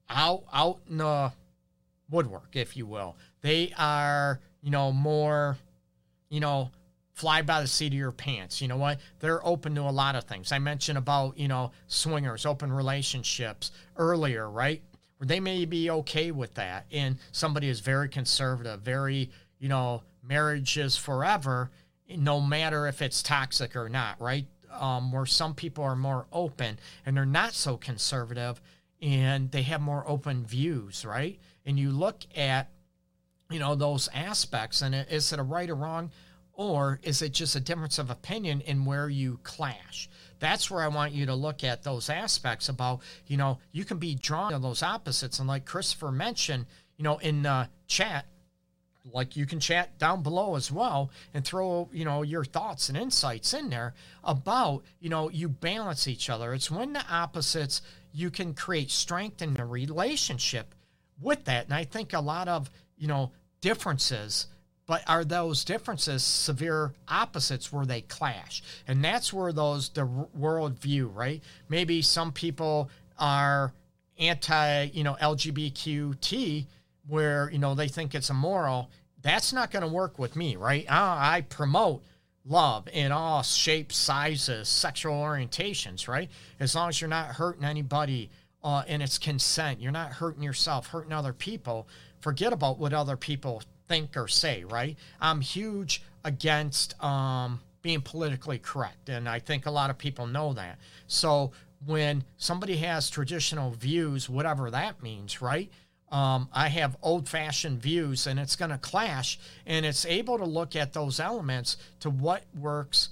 out 0.09 0.45
out 0.53 0.81
in 0.89 0.99
the 0.99 1.33
woodwork, 2.11 2.55
if 2.55 2.77
you 2.77 2.87
will. 2.87 3.17
They 3.41 3.73
are, 3.79 4.41
you 4.63 4.71
know, 4.71 4.93
more, 4.93 5.57
you 6.29 6.41
know, 6.41 6.71
fly 7.15 7.43
by 7.43 7.61
the 7.61 7.67
seat 7.67 7.89
of 7.89 7.99
your 7.99 8.13
pants. 8.13 8.63
You 8.63 8.69
know 8.69 8.79
what? 8.79 8.99
They're 9.19 9.47
open 9.47 9.75
to 9.75 9.83
a 9.83 9.91
lot 9.91 10.17
of 10.17 10.25
things. 10.25 10.53
I 10.53 10.59
mentioned 10.59 10.97
about, 10.97 11.39
you 11.39 11.49
know, 11.49 11.73
swingers, 11.87 12.47
open 12.47 12.73
relationships 12.73 13.73
earlier, 13.97 14.49
right? 14.49 14.83
Where 15.19 15.27
they 15.27 15.41
may 15.41 15.67
be 15.67 15.91
okay 15.91 16.31
with 16.31 16.55
that. 16.55 16.87
And 16.91 17.19
somebody 17.31 17.69
is 17.69 17.81
very 17.81 18.09
conservative, 18.09 18.81
very, 18.81 19.31
you 19.59 19.69
know, 19.69 20.03
marriage 20.23 20.79
is 20.79 20.97
forever, 20.97 21.71
no 22.09 22.41
matter 22.41 22.87
if 22.87 23.03
it's 23.03 23.23
toxic 23.23 23.77
or 23.77 23.89
not, 23.89 24.21
right? 24.21 24.47
Um, 24.73 25.13
where 25.13 25.27
some 25.27 25.55
people 25.55 25.85
are 25.85 25.97
more 25.97 26.27
open 26.33 26.79
and 27.05 27.17
they're 27.17 27.27
not 27.27 27.53
so 27.53 27.77
conservative 27.77 28.63
and 29.03 29.51
they 29.51 29.63
have 29.63 29.81
more 29.81 30.05
open 30.07 30.45
views, 30.45 31.05
right? 31.05 31.39
and 31.67 31.79
you 31.79 31.91
look 31.91 32.25
at 32.37 32.71
you 33.51 33.59
know 33.59 33.75
those 33.75 34.09
aspects 34.15 34.83
and 34.83 34.95
is 34.95 35.33
it 35.33 35.39
a 35.39 35.43
right 35.43 35.71
or 35.71 35.75
wrong 35.75 36.11
or 36.53 37.01
is 37.03 37.23
it 37.23 37.33
just 37.33 37.57
a 37.57 37.61
difference 37.61 37.99
of 37.99 38.11
opinion 38.11 38.61
in 38.63 38.85
where 38.85 39.09
you 39.09 39.39
clash 39.43 40.09
that's 40.39 40.71
where 40.71 40.83
i 40.83 40.89
want 40.89 41.13
you 41.13 41.27
to 41.27 41.35
look 41.35 41.65
at 41.65 41.83
those 41.83 42.09
aspects 42.09 42.69
about 42.69 43.01
you 43.27 43.37
know 43.37 43.59
you 43.73 43.85
can 43.85 43.99
be 43.99 44.15
drawn 44.15 44.53
to 44.53 44.59
those 44.59 44.83
opposites 44.83 45.39
and 45.39 45.49
like 45.49 45.65
christopher 45.65 46.13
mentioned 46.13 46.67
you 46.97 47.05
know 47.05 47.19
in 47.19 47.45
uh, 47.45 47.67
chat 47.87 48.27
like 49.13 49.37
you 49.37 49.47
can 49.47 49.59
chat 49.59 49.99
down 49.99 50.23
below 50.23 50.57
as 50.57 50.71
well 50.71 51.11
and 51.33 51.45
throw 51.45 51.89
you 51.93 52.05
know 52.05 52.23
your 52.23 52.45
thoughts 52.45 52.89
and 52.89 52.99
insights 52.99 53.55
in 53.55 53.71
there 53.71 53.95
about 54.23 54.83
you 55.01 55.09
know 55.09 55.31
you 55.31 55.49
balance 55.49 56.07
each 56.07 56.29
other 56.29 56.53
it's 56.53 56.71
when 56.71 56.93
the 56.93 57.05
opposites 57.11 57.81
you 58.13 58.31
can 58.31 58.55
create 58.55 58.91
strength 58.91 59.43
in 59.43 59.55
the 59.55 59.65
relationship 59.65 60.75
with 61.21 61.45
that. 61.45 61.67
And 61.67 61.75
I 61.75 61.85
think 61.85 62.13
a 62.13 62.21
lot 62.21 62.49
of, 62.49 62.71
you 62.97 63.09
know, 63.09 63.33
differences, 63.61 64.47
but 64.87 65.03
are 65.09 65.25
those 65.25 65.65
differences 65.65 66.23
severe 66.23 66.93
opposites 67.09 67.73
where 67.73 67.87
they 67.87 68.01
clash? 68.03 68.63
And 68.89 69.05
that's 69.05 69.33
where 69.33 69.53
those, 69.53 69.91
the 69.91 70.07
world 70.07 70.79
view, 70.79 71.09
right? 71.09 71.43
Maybe 71.69 72.03
some 72.03 72.33
people 72.33 72.91
are 73.19 73.73
anti, 74.19 74.85
you 74.93 75.05
know, 75.05 75.17
LGBTQT, 75.21 76.67
where, 77.09 77.51
you 77.51 77.59
know, 77.59 77.75
they 77.75 77.89
think 77.89 78.15
it's 78.15 78.31
immoral. 78.31 78.91
That's 79.23 79.53
not 79.53 79.71
going 79.71 79.83
to 79.83 79.89
work 79.89 80.19
with 80.19 80.37
me, 80.37 80.57
right? 80.57 80.87
I, 80.91 81.37
I 81.37 81.41
promote 81.43 82.03
love 82.45 82.89
in 82.93 83.13
all 83.13 83.43
shapes, 83.43 83.97
sizes, 83.97 84.69
sexual 84.69 85.15
orientations, 85.15 86.09
right? 86.09 86.31
As 86.59 86.75
long 86.75 86.89
as 86.89 87.01
you're 87.01 87.09
not 87.09 87.27
hurting 87.27 87.65
anybody 87.65 88.31
uh, 88.63 88.83
and 88.87 89.03
it's 89.03 89.19
consent. 89.19 89.81
You're 89.81 89.93
not 89.93 90.13
hurting 90.13 90.43
yourself, 90.43 90.89
hurting 90.89 91.13
other 91.13 91.33
people. 91.33 91.89
Forget 92.21 92.53
about 92.53 92.79
what 92.79 92.93
other 92.93 93.17
people 93.17 93.63
think 93.89 94.17
or 94.17 94.29
say, 94.29 94.65
right? 94.65 94.97
I'm 95.21 95.41
huge 95.41 96.03
against 96.25 97.03
um, 97.03 97.61
being 97.83 98.03
politically 98.03 98.59
correct, 98.59 99.09
and 99.09 99.29
I 99.29 99.39
think 99.39 99.67
a 99.67 99.71
lot 99.71 99.91
of 99.91 99.97
people 99.97 100.27
know 100.27 100.53
that. 100.53 100.79
So 101.07 101.53
when 101.87 102.25
somebody 102.37 102.77
has 102.77 103.09
traditional 103.09 103.71
views, 103.71 104.29
whatever 104.29 104.71
that 104.71 105.03
means, 105.03 105.41
right? 105.41 105.71
Um, 106.11 106.49
I 106.53 106.69
have 106.69 106.97
old 107.03 107.29
fashioned 107.29 107.81
views 107.81 108.27
and 108.27 108.41
it's 108.41 108.57
going 108.57 108.73
to 108.73 108.79
clash, 108.79 109.39
and 109.65 109.87
it's 109.87 110.05
able 110.05 110.39
to 110.39 110.45
look 110.45 110.75
at 110.75 110.93
those 110.93 111.21
elements 111.21 111.77
to 112.01 112.11
what 112.11 112.43
works 112.59 113.11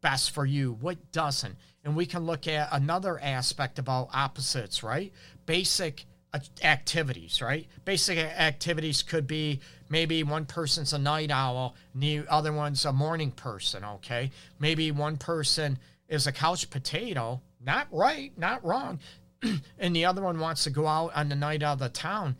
best 0.00 0.30
for 0.32 0.44
you, 0.44 0.72
what 0.80 1.12
doesn't 1.12 1.56
and 1.84 1.96
we 1.96 2.06
can 2.06 2.26
look 2.26 2.46
at 2.46 2.68
another 2.72 3.18
aspect 3.20 3.78
about 3.78 4.10
opposites, 4.12 4.82
right? 4.82 5.12
Basic 5.46 6.04
activities, 6.62 7.40
right? 7.42 7.66
Basic 7.84 8.18
activities 8.18 9.02
could 9.02 9.26
be 9.26 9.60
maybe 9.88 10.22
one 10.22 10.46
person's 10.46 10.92
a 10.92 10.98
night 10.98 11.30
owl 11.30 11.74
the 11.94 12.22
other 12.28 12.52
one's 12.52 12.84
a 12.84 12.92
morning 12.92 13.32
person, 13.32 13.84
okay? 13.84 14.30
Maybe 14.58 14.92
one 14.92 15.16
person 15.16 15.78
is 16.08 16.26
a 16.26 16.32
couch 16.32 16.70
potato, 16.70 17.40
not 17.60 17.88
right, 17.90 18.32
not 18.36 18.64
wrong, 18.64 19.00
and 19.78 19.94
the 19.96 20.04
other 20.04 20.22
one 20.22 20.38
wants 20.38 20.64
to 20.64 20.70
go 20.70 20.86
out 20.86 21.12
on 21.14 21.28
the 21.28 21.36
night 21.36 21.62
out 21.62 21.74
of 21.74 21.78
the 21.78 21.88
town. 21.88 22.36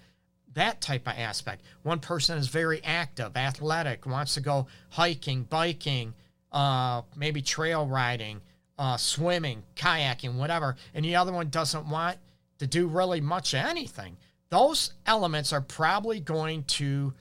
That 0.54 0.80
type 0.80 1.06
of 1.06 1.14
aspect. 1.16 1.62
One 1.82 2.00
person 2.00 2.36
is 2.38 2.48
very 2.48 2.82
active, 2.82 3.36
athletic, 3.36 4.04
wants 4.04 4.34
to 4.34 4.40
go 4.40 4.66
hiking, 4.88 5.44
biking, 5.44 6.14
uh, 6.50 7.02
maybe 7.16 7.40
trail 7.40 7.86
riding, 7.86 8.40
uh, 8.78 8.96
swimming, 8.96 9.62
kayaking, 9.76 10.34
whatever, 10.34 10.76
and 10.94 11.04
the 11.04 11.16
other 11.16 11.32
one 11.32 11.50
doesn't 11.50 11.88
want 11.88 12.18
to 12.60 12.66
do 12.66 12.86
really 12.86 13.20
much 13.20 13.54
anything, 13.54 14.16
those 14.50 14.92
elements 15.06 15.52
are 15.52 15.60
probably 15.62 16.20
going 16.20 16.62
to 16.64 17.12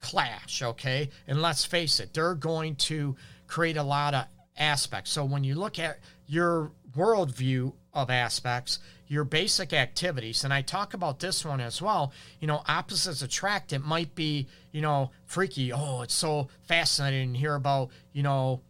clash, 0.00 0.62
okay? 0.62 1.10
And 1.26 1.42
let's 1.42 1.64
face 1.64 2.00
it, 2.00 2.14
they're 2.14 2.34
going 2.34 2.76
to 2.76 3.16
create 3.46 3.76
a 3.76 3.82
lot 3.82 4.14
of 4.14 4.24
aspects. 4.56 5.10
So 5.10 5.24
when 5.24 5.44
you 5.44 5.54
look 5.54 5.78
at 5.78 5.98
your 6.26 6.72
worldview 6.96 7.74
of 7.92 8.08
aspects, 8.08 8.78
your 9.08 9.24
basic 9.24 9.72
activities, 9.72 10.44
and 10.44 10.52
I 10.52 10.62
talk 10.62 10.94
about 10.94 11.20
this 11.20 11.44
one 11.44 11.60
as 11.60 11.80
well, 11.80 12.12
you 12.40 12.46
know, 12.46 12.62
opposites 12.66 13.22
attract. 13.22 13.72
It 13.72 13.84
might 13.84 14.14
be, 14.14 14.48
you 14.72 14.80
know, 14.80 15.10
freaky. 15.24 15.72
Oh, 15.72 16.02
it's 16.02 16.14
so 16.14 16.48
fascinating 16.62 17.32
to 17.32 17.38
hear 17.38 17.54
about, 17.54 17.90
you 18.12 18.22
know, 18.22 18.60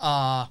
uh, 0.00 0.46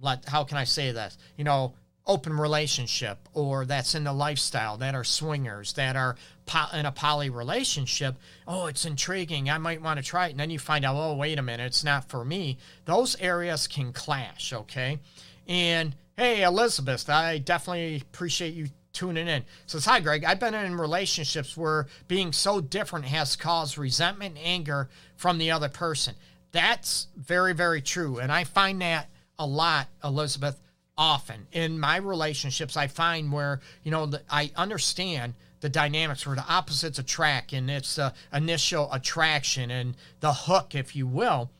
like 0.00 0.24
how 0.26 0.44
can 0.44 0.56
I 0.56 0.64
say 0.64 0.92
this? 0.92 1.16
You 1.36 1.44
know, 1.44 1.74
open 2.08 2.32
relationship 2.32 3.18
or 3.34 3.66
that's 3.66 3.94
in 3.94 4.04
the 4.04 4.12
lifestyle 4.12 4.78
that 4.78 4.94
are 4.94 5.04
swingers 5.04 5.74
that 5.74 5.94
are 5.94 6.16
po- 6.46 6.74
in 6.74 6.86
a 6.86 6.92
poly 6.92 7.28
relationship. 7.28 8.16
Oh 8.46 8.66
it's 8.66 8.86
intriguing. 8.86 9.50
I 9.50 9.58
might 9.58 9.82
want 9.82 9.98
to 9.98 10.04
try 10.04 10.28
it. 10.28 10.30
And 10.30 10.40
then 10.40 10.48
you 10.48 10.58
find 10.58 10.86
out 10.86 10.96
oh 10.96 11.14
wait 11.14 11.38
a 11.38 11.42
minute 11.42 11.66
it's 11.66 11.84
not 11.84 12.08
for 12.08 12.24
me. 12.24 12.56
Those 12.86 13.14
areas 13.20 13.66
can 13.66 13.92
clash 13.92 14.54
okay? 14.54 14.98
And 15.46 15.94
hey 16.18 16.42
elizabeth 16.42 17.08
i 17.08 17.38
definitely 17.38 18.02
appreciate 18.02 18.52
you 18.52 18.66
tuning 18.92 19.28
in. 19.28 19.44
Says 19.66 19.84
hi 19.84 20.00
greg. 20.00 20.24
I've 20.24 20.40
been 20.40 20.54
in 20.54 20.74
relationships 20.74 21.56
where 21.56 21.86
being 22.08 22.32
so 22.32 22.60
different 22.60 23.04
has 23.04 23.36
caused 23.36 23.78
resentment 23.78 24.36
and 24.36 24.44
anger 24.44 24.88
from 25.14 25.38
the 25.38 25.52
other 25.52 25.68
person. 25.68 26.16
That's 26.50 27.06
very 27.16 27.54
very 27.54 27.80
true 27.80 28.18
and 28.18 28.32
i 28.32 28.42
find 28.42 28.82
that 28.82 29.08
a 29.38 29.46
lot 29.46 29.86
elizabeth 30.02 30.60
often. 30.96 31.46
In 31.52 31.78
my 31.78 31.98
relationships 31.98 32.76
i 32.76 32.88
find 32.88 33.30
where 33.30 33.60
you 33.84 33.92
know 33.92 34.10
i 34.28 34.50
understand 34.56 35.34
the 35.60 35.68
dynamics 35.68 36.26
where 36.26 36.34
the 36.34 36.48
opposites 36.48 36.98
attract 36.98 37.52
and 37.52 37.70
it's 37.70 37.94
the 37.94 38.12
initial 38.32 38.92
attraction 38.92 39.70
and 39.70 39.96
the 40.18 40.32
hook 40.32 40.74
if 40.74 40.96
you 40.96 41.06
will 41.06 41.50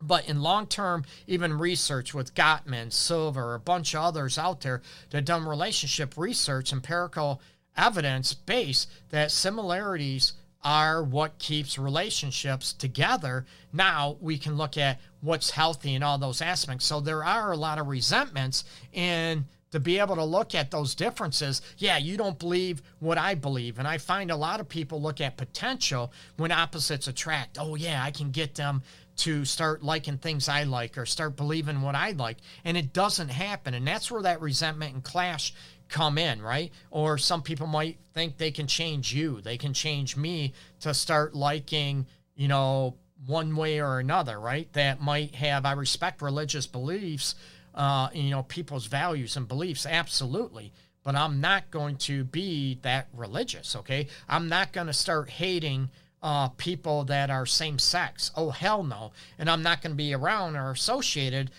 but 0.00 0.28
in 0.28 0.42
long 0.42 0.66
term, 0.66 1.04
even 1.26 1.58
research 1.58 2.14
with 2.14 2.34
Gottman, 2.34 2.92
Silver, 2.92 3.54
a 3.54 3.60
bunch 3.60 3.94
of 3.94 4.02
others 4.02 4.38
out 4.38 4.60
there 4.62 4.82
that 5.10 5.24
done 5.24 5.46
relationship 5.46 6.16
research, 6.16 6.72
empirical 6.72 7.40
evidence 7.76 8.34
base 8.34 8.86
that 9.10 9.30
similarities 9.30 10.32
are 10.62 11.02
what 11.02 11.38
keeps 11.38 11.78
relationships 11.78 12.72
together. 12.72 13.46
Now 13.72 14.16
we 14.20 14.38
can 14.38 14.56
look 14.56 14.76
at 14.76 15.00
what's 15.20 15.50
healthy 15.50 15.94
in 15.94 16.02
all 16.02 16.18
those 16.18 16.42
aspects. 16.42 16.84
So 16.84 17.00
there 17.00 17.24
are 17.24 17.52
a 17.52 17.56
lot 17.56 17.78
of 17.78 17.88
resentments 17.88 18.64
and 18.92 19.44
to 19.70 19.80
be 19.80 19.98
able 19.98 20.16
to 20.16 20.24
look 20.24 20.54
at 20.54 20.70
those 20.70 20.94
differences, 20.94 21.62
yeah, 21.78 21.96
you 21.96 22.16
don't 22.16 22.38
believe 22.38 22.82
what 22.98 23.18
I 23.18 23.34
believe. 23.34 23.78
And 23.78 23.86
I 23.86 23.98
find 23.98 24.30
a 24.30 24.36
lot 24.36 24.60
of 24.60 24.68
people 24.68 25.00
look 25.00 25.20
at 25.20 25.36
potential 25.36 26.12
when 26.36 26.50
opposites 26.50 27.06
attract. 27.06 27.56
Oh, 27.58 27.76
yeah, 27.76 28.02
I 28.02 28.10
can 28.10 28.30
get 28.30 28.56
them 28.56 28.82
to 29.20 29.44
start 29.44 29.82
liking 29.82 30.18
things 30.18 30.48
I 30.48 30.64
like 30.64 30.96
or 30.98 31.06
start 31.06 31.36
believing 31.36 31.82
what 31.82 31.94
I 31.94 32.12
like. 32.12 32.38
And 32.64 32.76
it 32.76 32.92
doesn't 32.92 33.28
happen. 33.28 33.74
And 33.74 33.86
that's 33.86 34.10
where 34.10 34.22
that 34.22 34.40
resentment 34.40 34.94
and 34.94 35.04
clash 35.04 35.54
come 35.88 36.18
in, 36.18 36.40
right? 36.40 36.72
Or 36.90 37.18
some 37.18 37.42
people 37.42 37.66
might 37.66 37.98
think 38.14 38.38
they 38.38 38.50
can 38.50 38.66
change 38.66 39.12
you, 39.12 39.40
they 39.40 39.58
can 39.58 39.74
change 39.74 40.16
me 40.16 40.54
to 40.80 40.94
start 40.94 41.34
liking, 41.34 42.06
you 42.34 42.48
know, 42.48 42.96
one 43.26 43.54
way 43.56 43.80
or 43.80 43.98
another, 43.98 44.40
right? 44.40 44.72
That 44.72 45.00
might 45.00 45.34
have, 45.34 45.66
I 45.66 45.72
respect 45.72 46.22
religious 46.22 46.66
beliefs, 46.66 47.34
uh, 47.74 48.08
you 48.14 48.30
know, 48.30 48.42
people's 48.42 48.86
values 48.86 49.36
and 49.36 49.46
beliefs, 49.46 49.84
absolutely. 49.84 50.72
But 51.02 51.16
I'm 51.16 51.40
not 51.40 51.70
going 51.70 51.96
to 51.96 52.24
be 52.24 52.78
that 52.82 53.08
religious, 53.14 53.74
okay? 53.76 54.08
I'm 54.28 54.48
not 54.48 54.72
going 54.72 54.86
to 54.86 54.92
start 54.92 55.30
hating 55.30 55.90
uh, 56.22 56.48
people 56.48 57.04
that 57.04 57.30
are 57.30 57.46
same 57.46 57.78
sex. 57.78 58.30
Oh, 58.36 58.50
hell 58.50 58.82
no. 58.82 59.12
And 59.38 59.48
I'm 59.48 59.62
not 59.62 59.82
going 59.82 59.92
to 59.92 59.96
be 59.96 60.14
around 60.14 60.56
or 60.56 60.70
associated 60.70 61.50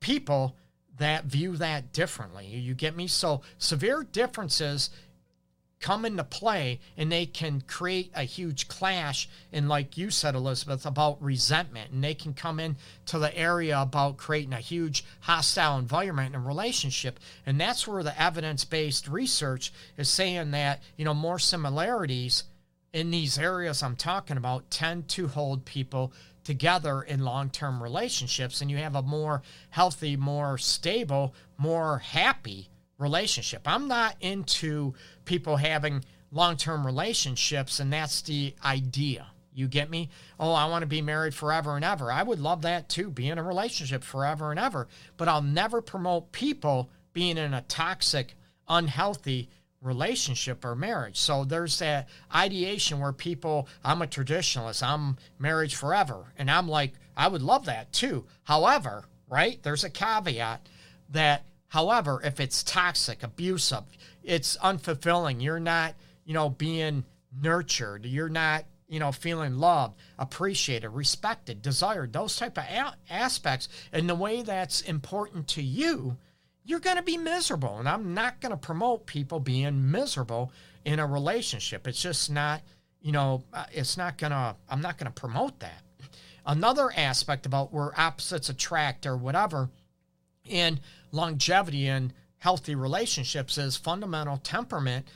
people 0.00 0.56
that 0.98 1.24
view 1.24 1.56
that 1.56 1.92
differently. 1.92 2.46
You 2.46 2.74
get 2.74 2.96
me? 2.96 3.06
So 3.06 3.42
severe 3.58 4.02
differences 4.02 4.90
come 5.80 6.04
into 6.04 6.22
play 6.22 6.78
and 6.96 7.10
they 7.10 7.24
can 7.24 7.62
create 7.62 8.12
a 8.14 8.22
huge 8.22 8.68
clash 8.68 9.28
and 9.50 9.66
like 9.66 9.96
you 9.96 10.10
said 10.10 10.34
elizabeth 10.34 10.84
about 10.84 11.20
resentment 11.22 11.90
and 11.90 12.04
they 12.04 12.14
can 12.14 12.34
come 12.34 12.60
in 12.60 12.76
to 13.06 13.18
the 13.18 13.34
area 13.36 13.80
about 13.80 14.18
creating 14.18 14.52
a 14.52 14.60
huge 14.60 15.02
hostile 15.20 15.78
environment 15.78 16.34
and 16.34 16.46
relationship 16.46 17.18
and 17.46 17.58
that's 17.58 17.88
where 17.88 18.02
the 18.02 18.22
evidence-based 18.22 19.08
research 19.08 19.72
is 19.96 20.08
saying 20.08 20.50
that 20.50 20.82
you 20.98 21.04
know 21.04 21.14
more 21.14 21.38
similarities 21.38 22.44
in 22.92 23.10
these 23.10 23.38
areas 23.38 23.82
i'm 23.82 23.96
talking 23.96 24.36
about 24.36 24.70
tend 24.70 25.06
to 25.08 25.28
hold 25.28 25.64
people 25.64 26.12
together 26.42 27.02
in 27.02 27.20
long-term 27.20 27.82
relationships 27.82 28.60
and 28.60 28.70
you 28.70 28.76
have 28.76 28.96
a 28.96 29.02
more 29.02 29.42
healthy 29.70 30.16
more 30.16 30.58
stable 30.58 31.34
more 31.58 31.98
happy 31.98 32.68
relationship. 33.00 33.62
I'm 33.64 33.88
not 33.88 34.14
into 34.20 34.94
people 35.24 35.56
having 35.56 36.04
long-term 36.30 36.86
relationships 36.86 37.80
and 37.80 37.92
that's 37.92 38.22
the 38.22 38.54
idea. 38.64 39.26
You 39.52 39.66
get 39.66 39.90
me? 39.90 40.10
Oh 40.38 40.52
i 40.52 40.66
want 40.66 40.82
to 40.82 40.86
be 40.86 41.02
married 41.02 41.34
forever 41.34 41.74
and 41.74 41.84
ever. 41.84 42.12
I 42.12 42.22
would 42.22 42.38
love 42.38 42.62
that 42.62 42.88
too 42.88 43.10
be 43.10 43.28
in 43.28 43.38
a 43.38 43.42
relationship 43.42 44.04
forever 44.04 44.50
and 44.52 44.60
ever 44.60 44.86
but 45.16 45.26
i'll 45.26 45.42
never 45.42 45.82
promote 45.82 46.30
people 46.30 46.90
being 47.12 47.36
in 47.36 47.52
a 47.54 47.62
toxic 47.62 48.36
unhealthy 48.68 49.48
relationship 49.82 50.64
or 50.64 50.74
marriage. 50.74 51.18
So 51.18 51.44
there's 51.44 51.78
that 51.78 52.08
ideation 52.34 53.00
where 53.00 53.12
people, 53.12 53.68
I'm 53.84 54.02
a 54.02 54.06
traditionalist, 54.06 54.82
I'm 54.82 55.16
marriage 55.38 55.74
forever. 55.74 56.32
And 56.36 56.50
I'm 56.50 56.68
like, 56.68 56.92
I 57.16 57.28
would 57.28 57.42
love 57.42 57.64
that 57.66 57.92
too. 57.92 58.26
However, 58.44 59.04
right, 59.28 59.62
there's 59.62 59.84
a 59.84 59.90
caveat 59.90 60.68
that, 61.10 61.46
however, 61.68 62.20
if 62.22 62.40
it's 62.40 62.62
toxic, 62.62 63.22
abusive, 63.22 63.84
it's 64.22 64.56
unfulfilling, 64.58 65.42
you're 65.42 65.60
not, 65.60 65.94
you 66.24 66.34
know, 66.34 66.50
being 66.50 67.04
nurtured, 67.40 68.04
you're 68.04 68.28
not, 68.28 68.64
you 68.88 68.98
know, 68.98 69.12
feeling 69.12 69.54
loved, 69.54 69.96
appreciated, 70.18 70.88
respected, 70.90 71.62
desired, 71.62 72.12
those 72.12 72.36
type 72.36 72.58
of 72.58 72.64
a- 72.64 72.96
aspects, 73.08 73.68
and 73.92 74.08
the 74.08 74.14
way 74.14 74.42
that's 74.42 74.82
important 74.82 75.48
to 75.48 75.62
you 75.62 76.16
you're 76.64 76.80
going 76.80 76.96
to 76.96 77.02
be 77.02 77.16
miserable. 77.16 77.78
And 77.78 77.88
I'm 77.88 78.14
not 78.14 78.40
going 78.40 78.50
to 78.50 78.56
promote 78.56 79.06
people 79.06 79.40
being 79.40 79.90
miserable 79.90 80.52
in 80.84 80.98
a 80.98 81.06
relationship. 81.06 81.86
It's 81.86 82.00
just 82.00 82.30
not, 82.30 82.62
you 83.00 83.12
know, 83.12 83.44
uh, 83.52 83.64
it's 83.72 83.96
not 83.96 84.18
going 84.18 84.32
to, 84.32 84.56
I'm 84.68 84.80
not 84.80 84.98
going 84.98 85.12
to 85.12 85.20
promote 85.20 85.60
that. 85.60 85.82
Another 86.46 86.90
aspect 86.96 87.46
about 87.46 87.72
where 87.72 87.98
opposites 87.98 88.48
attract 88.48 89.06
or 89.06 89.16
whatever 89.16 89.70
in 90.44 90.80
longevity 91.12 91.86
and 91.86 92.12
healthy 92.38 92.74
relationships 92.74 93.58
is 93.58 93.76
fundamental 93.76 94.38
temperament 94.38 95.06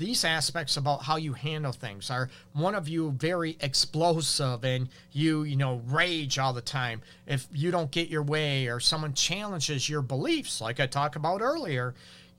these 0.00 0.24
aspects 0.24 0.76
about 0.76 1.04
how 1.04 1.16
you 1.16 1.34
handle 1.34 1.72
things 1.72 2.10
are 2.10 2.28
one 2.52 2.74
of 2.74 2.88
you 2.88 3.12
very 3.12 3.56
explosive 3.60 4.64
and 4.64 4.88
you 5.12 5.44
you 5.44 5.56
know 5.56 5.80
rage 5.86 6.38
all 6.38 6.52
the 6.52 6.60
time. 6.60 7.02
If 7.26 7.46
you 7.52 7.70
don't 7.70 7.90
get 7.92 8.08
your 8.08 8.24
way 8.24 8.66
or 8.66 8.80
someone 8.80 9.14
challenges 9.14 9.88
your 9.88 10.02
beliefs 10.02 10.60
like 10.60 10.80
i 10.80 10.86
talked 10.86 11.14
about 11.14 11.40
earlier 11.40 11.94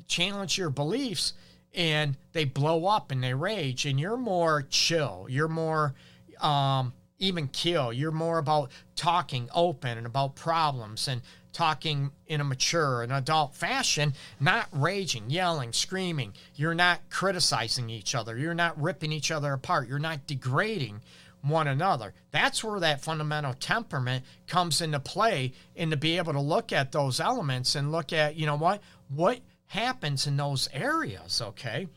challenge 0.07 0.57
your 0.57 0.69
beliefs 0.69 1.33
and 1.73 2.17
they 2.33 2.43
blow 2.43 2.85
up 2.85 3.11
and 3.11 3.23
they 3.23 3.33
rage 3.33 3.85
and 3.85 3.99
you're 3.99 4.17
more 4.17 4.63
chill. 4.69 5.25
You're 5.29 5.47
more 5.47 5.93
um, 6.41 6.93
even 7.19 7.47
kill. 7.47 7.93
You're 7.93 8.11
more 8.11 8.37
about 8.37 8.71
talking 8.95 9.49
open 9.53 9.97
and 9.97 10.05
about 10.05 10.35
problems 10.35 11.07
and 11.07 11.21
talking 11.53 12.11
in 12.27 12.41
a 12.41 12.45
mature 12.45 13.01
and 13.01 13.11
adult 13.11 13.55
fashion, 13.55 14.13
not 14.39 14.67
raging, 14.71 15.29
yelling, 15.29 15.73
screaming. 15.73 16.33
You're 16.55 16.75
not 16.75 17.09
criticizing 17.09 17.89
each 17.89 18.15
other. 18.15 18.37
You're 18.37 18.53
not 18.53 18.81
ripping 18.81 19.11
each 19.11 19.31
other 19.31 19.53
apart. 19.53 19.87
You're 19.87 19.99
not 19.99 20.27
degrading 20.27 21.01
one 21.41 21.67
another. 21.67 22.13
That's 22.31 22.63
where 22.63 22.79
that 22.79 23.01
fundamental 23.01 23.53
temperament 23.53 24.23
comes 24.47 24.81
into 24.81 24.99
play 24.99 25.53
and 25.75 25.91
to 25.91 25.97
be 25.97 26.17
able 26.17 26.33
to 26.33 26.39
look 26.39 26.71
at 26.71 26.91
those 26.91 27.19
elements 27.19 27.75
and 27.75 27.91
look 27.91 28.13
at, 28.13 28.35
you 28.35 28.45
know 28.45 28.57
what, 28.57 28.81
what 29.09 29.39
happens 29.67 30.27
in 30.27 30.37
those 30.37 30.69
areas, 30.73 31.41
okay? 31.41 31.87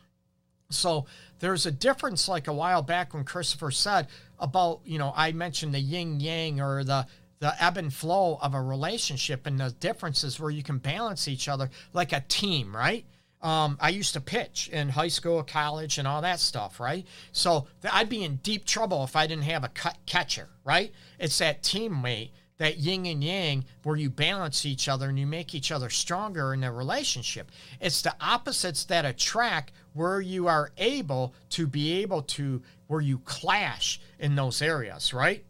So 0.71 1.07
there's 1.41 1.67
a 1.67 1.71
difference 1.71 2.29
like 2.29 2.49
a 2.49 2.53
while 2.53 2.83
back 2.83 3.15
when 3.15 3.25
Christopher 3.25 3.71
said 3.71 4.09
about, 4.39 4.81
you 4.85 4.99
know, 4.99 5.13
I 5.15 5.33
mentioned 5.33 5.75
the 5.75 5.81
yin 5.81 6.21
yang 6.21 6.61
or 6.61 6.85
the 6.85 7.07
the 7.45 7.63
ebb 7.63 7.77
and 7.77 7.93
flow 7.93 8.39
of 8.41 8.55
a 8.55 8.63
relationship 8.63 9.47
and 9.47 9.61
the 9.61 9.71
differences 9.79 10.41
where 10.41 10.51
you 10.51 10.63
can 10.63 10.79
balance 10.79 11.29
each 11.29 11.47
other 11.47 11.69
like 11.93 12.15
a 12.15 12.25
team, 12.27 12.75
right? 12.75 13.05
Um, 13.43 13.77
I 13.83 13.91
used 13.91 14.15
to 14.15 14.21
pitch 14.23 14.71
in 14.73 14.89
high 14.89 15.09
school, 15.09 15.43
college, 15.43 15.99
and 15.99 16.09
all 16.09 16.23
that 16.23 16.41
stuff, 16.41 16.81
right? 16.81 17.07
So 17.33 17.67
I'd 17.93 18.09
be 18.09 18.25
in 18.25 18.37
deep 18.37 18.65
trouble 18.65 19.05
if 19.05 19.15
I 19.15 19.27
didn't 19.27 19.45
have 19.45 19.63
a 19.63 19.69
cut 19.69 19.99
catcher, 20.07 20.49
right? 20.65 20.91
It's 21.19 21.37
that 21.37 21.63
teammate, 21.63 22.31
that 22.57 22.79
yin 22.79 23.05
and 23.05 23.23
yang, 23.23 23.67
where 23.83 23.97
you 23.97 24.09
balance 24.09 24.65
each 24.65 24.89
other 24.89 25.11
and 25.11 25.19
you 25.19 25.27
make 25.27 25.55
each 25.55 25.71
other 25.71 25.91
stronger 25.91 26.55
in 26.55 26.65
a 26.65 26.73
relationship. 26.73 27.53
It's 27.79 28.01
the 28.01 28.15
opposites 28.23 28.87
that 28.87 29.05
attract 29.05 29.73
where 29.93 30.23
you 30.23 30.49
are 30.49 30.71
able 30.79 31.35
to 31.51 31.67
be 31.67 32.01
able 32.01 32.23
to, 32.23 32.63
where 32.87 33.03
you 33.03 33.19
clash 33.19 34.01
in 34.19 34.35
those 34.35 34.63
areas, 34.63 35.13
right? 35.13 35.45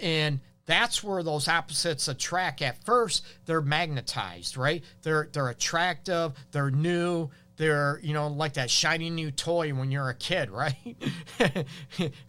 And 0.00 0.40
that's 0.66 1.02
where 1.02 1.22
those 1.22 1.48
opposites 1.48 2.08
attract. 2.08 2.60
At 2.60 2.84
first, 2.84 3.24
they're 3.46 3.62
magnetized, 3.62 4.56
right? 4.56 4.84
They're 5.02 5.28
they're 5.32 5.48
attractive, 5.48 6.32
they're 6.50 6.70
new, 6.70 7.30
they're 7.56 8.00
you 8.02 8.12
know 8.12 8.28
like 8.28 8.54
that 8.54 8.70
shiny 8.70 9.10
new 9.10 9.30
toy 9.30 9.72
when 9.72 9.90
you're 9.90 10.08
a 10.08 10.14
kid 10.14 10.50
right 10.56 10.96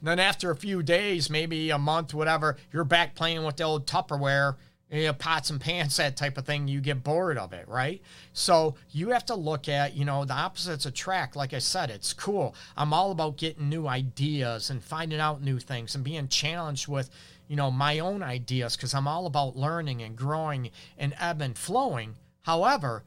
then 0.02 0.19
after 0.19 0.52
a 0.52 0.56
few 0.56 0.82
days 0.82 1.30
maybe 1.30 1.69
a 1.69 1.78
month 1.78 2.13
whatever 2.13 2.58
you're 2.71 2.84
back 2.84 3.15
playing 3.15 3.43
with 3.43 3.58
the 3.58 3.63
old 3.63 3.86
tupperware 3.86 4.56
Eh, 4.91 5.00
you 5.00 5.08
know, 5.08 5.13
pots 5.13 5.50
and 5.50 5.60
pans, 5.60 5.97
that 5.97 6.15
type 6.15 6.38
of 6.38 6.45
thing, 6.45 6.67
you 6.67 6.80
get 6.80 7.04
bored 7.04 7.38
of 7.38 7.52
it, 7.52 7.67
right? 7.67 8.02
So 8.34 8.76
you 8.91 9.10
have 9.10 9.26
to 9.26 9.36
look 9.36 9.67
at, 9.67 9.95
you 9.95 10.06
know, 10.06 10.23
the 10.23 10.34
opposites 10.34 10.86
attract. 10.86 11.36
Like 11.36 11.54
I 11.54 11.60
said, 11.60 11.89
it's 11.89 12.13
cool. 12.13 12.56
I'm 12.78 12.93
all 12.93 13.12
about 13.12 13.38
getting 13.38 13.69
new 13.69 13.88
ideas 13.88 14.69
and 14.69 14.82
finding 14.84 15.19
out 15.19 15.41
new 15.41 15.60
things 15.60 15.95
and 15.95 16.04
being 16.04 16.28
challenged 16.30 16.88
with, 16.88 17.10
you 17.47 17.56
know, 17.56 17.69
my 17.69 18.00
own 18.00 18.23
ideas 18.23 18.76
because 18.76 18.93
I'm 18.93 19.08
all 19.08 19.26
about 19.26 19.58
learning 19.58 20.02
and 20.02 20.15
growing 20.15 20.71
and 20.97 21.13
ebb 21.19 21.41
and 21.41 21.58
flowing. 21.58 22.15
However, 22.41 23.04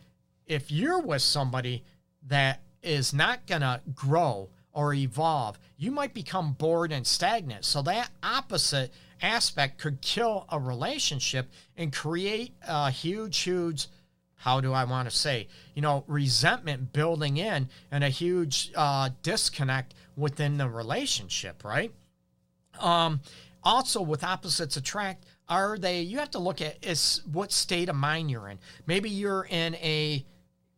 if 0.47 0.71
you're 0.71 1.01
with 1.01 1.23
somebody 1.23 1.85
that 2.27 2.61
is 2.83 3.15
not 3.15 3.47
going 3.47 3.63
to 3.63 3.81
grow 3.95 4.51
or 4.73 4.93
evolve, 4.93 5.59
you 5.79 5.91
might 5.91 6.13
become 6.13 6.53
bored 6.53 6.93
and 6.93 7.07
stagnant. 7.07 7.65
So 7.65 7.81
that 7.83 8.11
opposite 8.23 8.93
aspect 9.23 9.79
could 9.79 10.01
kill 10.01 10.47
a 10.49 10.59
relationship 10.59 11.51
and 11.77 11.93
create 11.93 12.55
a 12.67 12.91
huge, 12.91 13.39
huge, 13.39 13.89
how 14.37 14.61
do 14.61 14.73
I 14.73 14.85
want 14.85 15.11
to 15.11 15.17
say, 15.17 15.49
you 15.75 15.83
know, 15.83 16.05
resentment 16.07 16.93
building 16.93 17.37
in 17.37 17.69
and 17.91 18.05
a 18.05 18.09
huge 18.09 18.73
uh, 18.75 19.11
disconnect 19.23 19.95
within 20.17 20.59
the 20.59 20.69
relationship, 20.69 21.65
right? 21.65 21.93
Um, 22.79 23.21
also, 23.63 24.01
with 24.01 24.25
opposites 24.25 24.77
attract, 24.77 25.27
are 25.49 25.77
they, 25.77 26.01
you 26.03 26.19
have 26.19 26.31
to 26.31 26.39
look 26.39 26.61
at 26.61 26.85
is 26.85 27.23
what 27.31 27.53
state 27.53 27.89
of 27.89 27.97
mind 27.97 28.31
you're 28.31 28.49
in. 28.49 28.59
Maybe 28.87 29.11
you're 29.11 29.47
in 29.51 29.75
a 29.77 30.25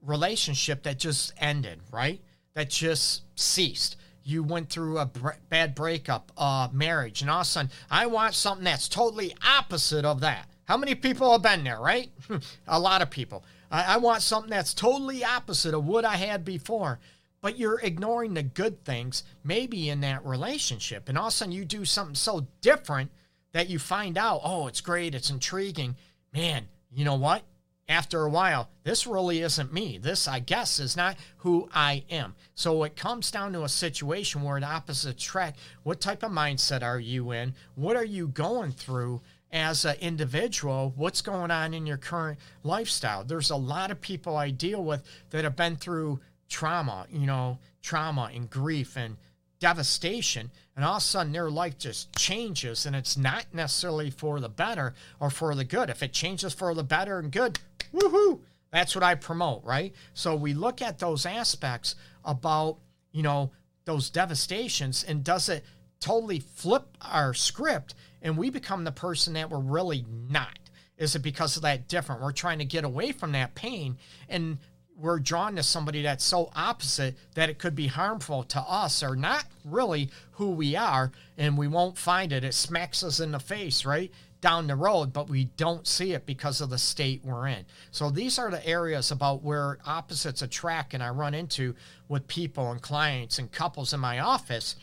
relationship 0.00 0.82
that 0.84 0.98
just 0.98 1.32
ended, 1.38 1.80
right? 1.92 2.20
That 2.54 2.70
just 2.70 3.22
ceased 3.36 3.96
you 4.24 4.42
went 4.42 4.70
through 4.70 4.98
a 4.98 5.10
bad 5.48 5.74
breakup, 5.74 6.32
uh, 6.36 6.68
marriage, 6.72 7.22
and 7.22 7.30
all 7.30 7.40
of 7.40 7.46
a 7.46 7.50
sudden, 7.50 7.70
I 7.90 8.06
want 8.06 8.34
something 8.34 8.64
that's 8.64 8.88
totally 8.88 9.34
opposite 9.46 10.04
of 10.04 10.20
that. 10.20 10.48
How 10.64 10.76
many 10.76 10.94
people 10.94 11.32
have 11.32 11.42
been 11.42 11.64
there, 11.64 11.80
right? 11.80 12.10
a 12.68 12.80
lot 12.80 13.02
of 13.02 13.10
people. 13.10 13.44
I-, 13.70 13.94
I 13.94 13.96
want 13.96 14.22
something 14.22 14.50
that's 14.50 14.74
totally 14.74 15.24
opposite 15.24 15.74
of 15.74 15.86
what 15.86 16.04
I 16.04 16.16
had 16.16 16.44
before. 16.44 16.98
But 17.40 17.58
you're 17.58 17.80
ignoring 17.80 18.34
the 18.34 18.44
good 18.44 18.84
things, 18.84 19.24
maybe 19.42 19.88
in 19.88 20.00
that 20.02 20.24
relationship. 20.24 21.08
And 21.08 21.18
all 21.18 21.26
of 21.26 21.32
a 21.32 21.36
sudden, 21.36 21.52
you 21.52 21.64
do 21.64 21.84
something 21.84 22.14
so 22.14 22.46
different 22.60 23.10
that 23.52 23.68
you 23.68 23.80
find 23.80 24.16
out, 24.16 24.40
oh, 24.44 24.68
it's 24.68 24.80
great, 24.80 25.14
it's 25.14 25.28
intriguing. 25.28 25.96
Man, 26.32 26.68
you 26.92 27.04
know 27.04 27.16
what? 27.16 27.42
After 27.92 28.22
a 28.22 28.30
while, 28.30 28.70
this 28.84 29.06
really 29.06 29.40
isn't 29.40 29.72
me. 29.72 29.98
This, 29.98 30.26
I 30.26 30.40
guess, 30.40 30.80
is 30.80 30.96
not 30.96 31.16
who 31.38 31.68
I 31.72 32.04
am. 32.10 32.34
So 32.54 32.82
it 32.84 32.96
comes 32.96 33.30
down 33.30 33.52
to 33.52 33.64
a 33.64 33.68
situation 33.68 34.42
where 34.42 34.56
an 34.56 34.64
opposite 34.64 35.18
track, 35.18 35.56
what 35.82 36.00
type 36.00 36.22
of 36.22 36.32
mindset 36.32 36.82
are 36.82 37.00
you 37.00 37.30
in? 37.32 37.54
What 37.74 37.96
are 37.96 38.04
you 38.04 38.28
going 38.28 38.72
through 38.72 39.20
as 39.52 39.84
an 39.84 39.96
individual? 40.00 40.92
What's 40.96 41.20
going 41.20 41.50
on 41.50 41.74
in 41.74 41.86
your 41.86 41.98
current 41.98 42.38
lifestyle? 42.62 43.24
There's 43.24 43.50
a 43.50 43.56
lot 43.56 43.90
of 43.90 44.00
people 44.00 44.36
I 44.36 44.50
deal 44.50 44.82
with 44.82 45.04
that 45.30 45.44
have 45.44 45.56
been 45.56 45.76
through 45.76 46.20
trauma, 46.48 47.06
you 47.10 47.26
know, 47.26 47.58
trauma 47.82 48.30
and 48.34 48.48
grief 48.48 48.96
and 48.96 49.16
devastation 49.62 50.50
and 50.74 50.84
all 50.84 50.96
of 50.96 50.98
a 50.98 51.00
sudden 51.00 51.32
their 51.32 51.48
life 51.48 51.78
just 51.78 52.12
changes 52.16 52.84
and 52.84 52.96
it's 52.96 53.16
not 53.16 53.46
necessarily 53.52 54.10
for 54.10 54.40
the 54.40 54.48
better 54.48 54.92
or 55.20 55.30
for 55.30 55.54
the 55.54 55.64
good. 55.64 55.88
If 55.88 56.02
it 56.02 56.12
changes 56.12 56.52
for 56.52 56.74
the 56.74 56.82
better 56.82 57.20
and 57.20 57.30
good 57.30 57.60
woohoo! 57.94 58.40
That's 58.72 58.96
what 58.96 59.04
i 59.04 59.14
promote 59.14 59.62
right? 59.64 59.94
So 60.14 60.34
we 60.34 60.52
look 60.52 60.82
at 60.82 60.98
those 60.98 61.24
aspects 61.24 61.94
about 62.24 62.78
you 63.12 63.22
know 63.22 63.52
those 63.84 64.10
devastations 64.10 65.04
and 65.04 65.22
does 65.22 65.48
it 65.48 65.64
totally 66.00 66.40
flip 66.40 66.98
our 67.00 67.32
script 67.32 67.94
and 68.20 68.36
we 68.36 68.50
become 68.50 68.82
the 68.82 68.90
person 68.90 69.34
that 69.34 69.48
we're 69.48 69.60
really 69.60 70.04
not? 70.28 70.58
Is 70.98 71.14
it 71.14 71.22
because 71.22 71.56
of 71.56 71.62
that 71.62 71.86
different? 71.86 72.20
We're 72.20 72.32
trying 72.32 72.58
to 72.58 72.64
get 72.64 72.82
away 72.82 73.12
from 73.12 73.30
that 73.32 73.54
pain 73.54 73.96
and 74.28 74.58
we're 75.02 75.18
drawn 75.18 75.56
to 75.56 75.62
somebody 75.64 76.02
that's 76.02 76.24
so 76.24 76.48
opposite 76.54 77.16
that 77.34 77.50
it 77.50 77.58
could 77.58 77.74
be 77.74 77.88
harmful 77.88 78.44
to 78.44 78.60
us 78.60 79.02
or 79.02 79.16
not 79.16 79.44
really 79.64 80.08
who 80.32 80.52
we 80.52 80.76
are 80.76 81.10
and 81.36 81.58
we 81.58 81.66
won't 81.66 81.98
find 81.98 82.32
it. 82.32 82.44
It 82.44 82.54
smacks 82.54 83.02
us 83.02 83.18
in 83.18 83.32
the 83.32 83.40
face 83.40 83.84
right 83.84 84.12
down 84.40 84.68
the 84.68 84.76
road 84.76 85.12
but 85.12 85.28
we 85.28 85.46
don't 85.56 85.88
see 85.88 86.12
it 86.12 86.24
because 86.24 86.60
of 86.60 86.70
the 86.70 86.78
state 86.78 87.20
we're 87.24 87.48
in. 87.48 87.64
So 87.90 88.10
these 88.10 88.38
are 88.38 88.50
the 88.50 88.64
areas 88.64 89.10
about 89.10 89.42
where 89.42 89.78
opposites 89.84 90.40
attract 90.40 90.94
and 90.94 91.02
i 91.02 91.10
run 91.10 91.34
into 91.34 91.74
with 92.08 92.28
people 92.28 92.70
and 92.70 92.80
clients 92.80 93.40
and 93.40 93.50
couples 93.50 93.92
in 93.92 93.98
my 93.98 94.20
office 94.20 94.76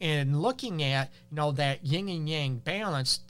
and 0.00 0.40
looking 0.40 0.82
at 0.82 1.10
you 1.30 1.36
know 1.36 1.52
that 1.52 1.84
yin 1.84 2.08
and 2.08 2.28
yang 2.28 2.56
balance 2.58 3.20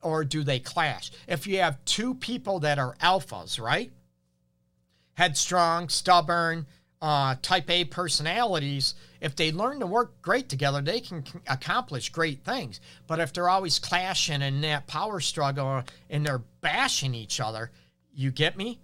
or 0.00 0.24
do 0.24 0.44
they 0.44 0.60
clash? 0.60 1.10
If 1.26 1.48
you 1.48 1.58
have 1.58 1.84
two 1.84 2.14
people 2.14 2.60
that 2.60 2.78
are 2.78 2.94
alphas 3.02 3.60
right 3.60 3.90
headstrong, 5.18 5.88
stubborn, 5.88 6.64
uh, 7.02 7.34
type 7.42 7.68
A 7.70 7.84
personalities, 7.84 8.94
if 9.20 9.34
they 9.34 9.50
learn 9.50 9.80
to 9.80 9.86
work 9.86 10.22
great 10.22 10.48
together, 10.48 10.80
they 10.80 11.00
can 11.00 11.24
accomplish 11.48 12.10
great 12.10 12.44
things. 12.44 12.80
But 13.08 13.18
if 13.18 13.32
they're 13.32 13.48
always 13.48 13.80
clashing 13.80 14.42
in 14.42 14.60
that 14.60 14.86
power 14.86 15.18
struggle 15.18 15.82
and 16.08 16.24
they're 16.24 16.42
bashing 16.60 17.16
each 17.16 17.40
other, 17.40 17.72
you 18.14 18.30
get 18.30 18.56
me? 18.56 18.78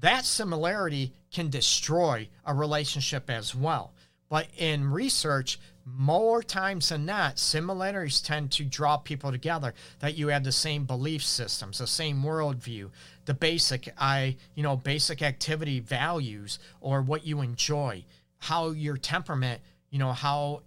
That 0.00 0.24
similarity 0.24 1.12
can 1.30 1.50
destroy 1.50 2.28
a 2.46 2.54
relationship 2.54 3.28
as 3.28 3.54
well. 3.54 3.92
But 4.30 4.48
in 4.56 4.90
research, 4.90 5.60
more 5.86 6.42
times 6.42 6.88
than 6.88 7.04
not, 7.04 7.38
similarities 7.38 8.20
tend 8.20 8.50
to 8.52 8.64
draw 8.64 8.96
people 8.96 9.30
together. 9.30 9.74
That 10.00 10.16
you 10.16 10.28
have 10.28 10.44
the 10.44 10.52
same 10.52 10.84
belief 10.84 11.22
systems, 11.22 11.78
the 11.78 11.86
same 11.86 12.22
worldview, 12.22 12.90
the 13.26 13.34
basic 13.34 13.92
I 13.98 14.36
you 14.54 14.62
know 14.62 14.76
basic 14.76 15.22
activity 15.22 15.80
values 15.80 16.58
or 16.80 17.02
what 17.02 17.26
you 17.26 17.40
enjoy, 17.40 18.04
how 18.38 18.70
your 18.70 18.96
temperament, 18.96 19.60
you 19.90 19.98
know 19.98 20.12
how 20.12 20.62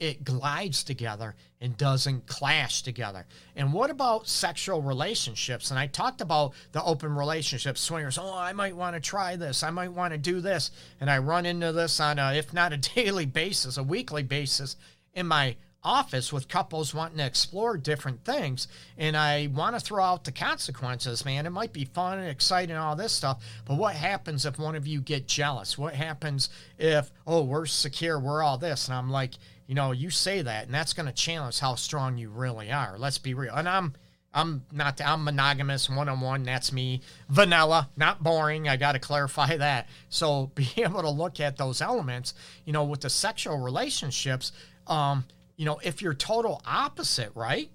it 0.00 0.24
glides 0.24 0.82
together 0.82 1.36
and 1.60 1.76
doesn't 1.76 2.26
clash 2.26 2.82
together. 2.82 3.26
And 3.54 3.72
what 3.72 3.90
about 3.90 4.26
sexual 4.26 4.80
relationships? 4.80 5.70
And 5.70 5.78
I 5.78 5.86
talked 5.86 6.22
about 6.22 6.54
the 6.72 6.82
open 6.82 7.14
relationship 7.14 7.76
swingers. 7.76 8.16
Oh, 8.16 8.34
I 8.34 8.54
might 8.54 8.74
want 8.74 8.96
to 8.96 9.00
try 9.00 9.36
this. 9.36 9.62
I 9.62 9.68
might 9.68 9.92
want 9.92 10.12
to 10.12 10.18
do 10.18 10.40
this. 10.40 10.70
And 11.00 11.10
I 11.10 11.18
run 11.18 11.44
into 11.44 11.70
this 11.72 12.00
on 12.00 12.18
a, 12.18 12.32
if 12.32 12.54
not 12.54 12.72
a 12.72 12.76
daily 12.94 13.26
basis, 13.26 13.76
a 13.76 13.82
weekly 13.82 14.22
basis 14.22 14.76
in 15.12 15.26
my 15.26 15.56
office 15.82 16.32
with 16.32 16.48
couples 16.48 16.94
wanting 16.94 17.18
to 17.18 17.26
explore 17.26 17.76
different 17.76 18.24
things. 18.24 18.68
And 18.98 19.16
I 19.16 19.48
want 19.48 19.78
to 19.78 19.80
throw 19.80 20.02
out 20.02 20.24
the 20.24 20.32
consequences, 20.32 21.24
man. 21.24 21.46
It 21.46 21.50
might 21.50 21.72
be 21.72 21.84
fun 21.84 22.18
and 22.18 22.28
exciting, 22.28 22.74
and 22.74 22.84
all 22.84 22.96
this 22.96 23.12
stuff. 23.12 23.42
But 23.66 23.76
what 23.76 23.94
happens 23.94 24.44
if 24.44 24.58
one 24.58 24.76
of 24.76 24.86
you 24.86 25.00
get 25.00 25.26
jealous? 25.26 25.78
What 25.78 25.94
happens 25.94 26.50
if, 26.78 27.10
oh, 27.26 27.42
we're 27.44 27.66
secure, 27.66 28.18
we're 28.18 28.42
all 28.42 28.58
this? 28.58 28.88
And 28.88 28.96
I'm 28.96 29.10
like, 29.10 29.34
you 29.70 29.76
know, 29.76 29.92
you 29.92 30.10
say 30.10 30.42
that, 30.42 30.66
and 30.66 30.74
that's 30.74 30.94
going 30.94 31.06
to 31.06 31.12
challenge 31.12 31.60
how 31.60 31.76
strong 31.76 32.18
you 32.18 32.28
really 32.28 32.72
are. 32.72 32.98
Let's 32.98 33.18
be 33.18 33.34
real. 33.34 33.54
And 33.54 33.68
I'm, 33.68 33.94
I'm 34.34 34.64
not, 34.72 35.00
I'm 35.00 35.22
monogamous, 35.22 35.88
one 35.88 36.08
on 36.08 36.20
one. 36.20 36.42
That's 36.42 36.72
me. 36.72 37.02
Vanilla, 37.28 37.88
not 37.96 38.20
boring. 38.20 38.68
I 38.68 38.76
got 38.76 38.92
to 38.92 38.98
clarify 38.98 39.56
that. 39.58 39.88
So 40.08 40.46
be 40.56 40.68
able 40.78 41.02
to 41.02 41.08
look 41.08 41.38
at 41.38 41.56
those 41.56 41.80
elements, 41.80 42.34
you 42.64 42.72
know, 42.72 42.82
with 42.82 43.02
the 43.02 43.10
sexual 43.10 43.58
relationships, 43.58 44.50
um, 44.88 45.24
you 45.56 45.66
know, 45.66 45.78
if 45.84 46.02
you're 46.02 46.14
total 46.14 46.60
opposite, 46.66 47.30
right? 47.36 47.70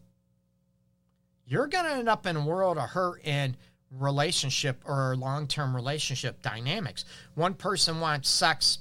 You're 1.45 1.67
going 1.67 1.85
to 1.85 1.91
end 1.91 2.09
up 2.09 2.25
in 2.25 2.35
a 2.35 2.43
world 2.43 2.77
of 2.77 2.89
hurt 2.89 3.21
and 3.23 3.55
relationship 3.89 4.83
or 4.85 5.15
long 5.15 5.47
term 5.47 5.73
relationship 5.73 6.41
dynamics. 6.41 7.05
One 7.35 7.53
person 7.53 8.01
wants 8.01 8.27
sex 8.27 8.79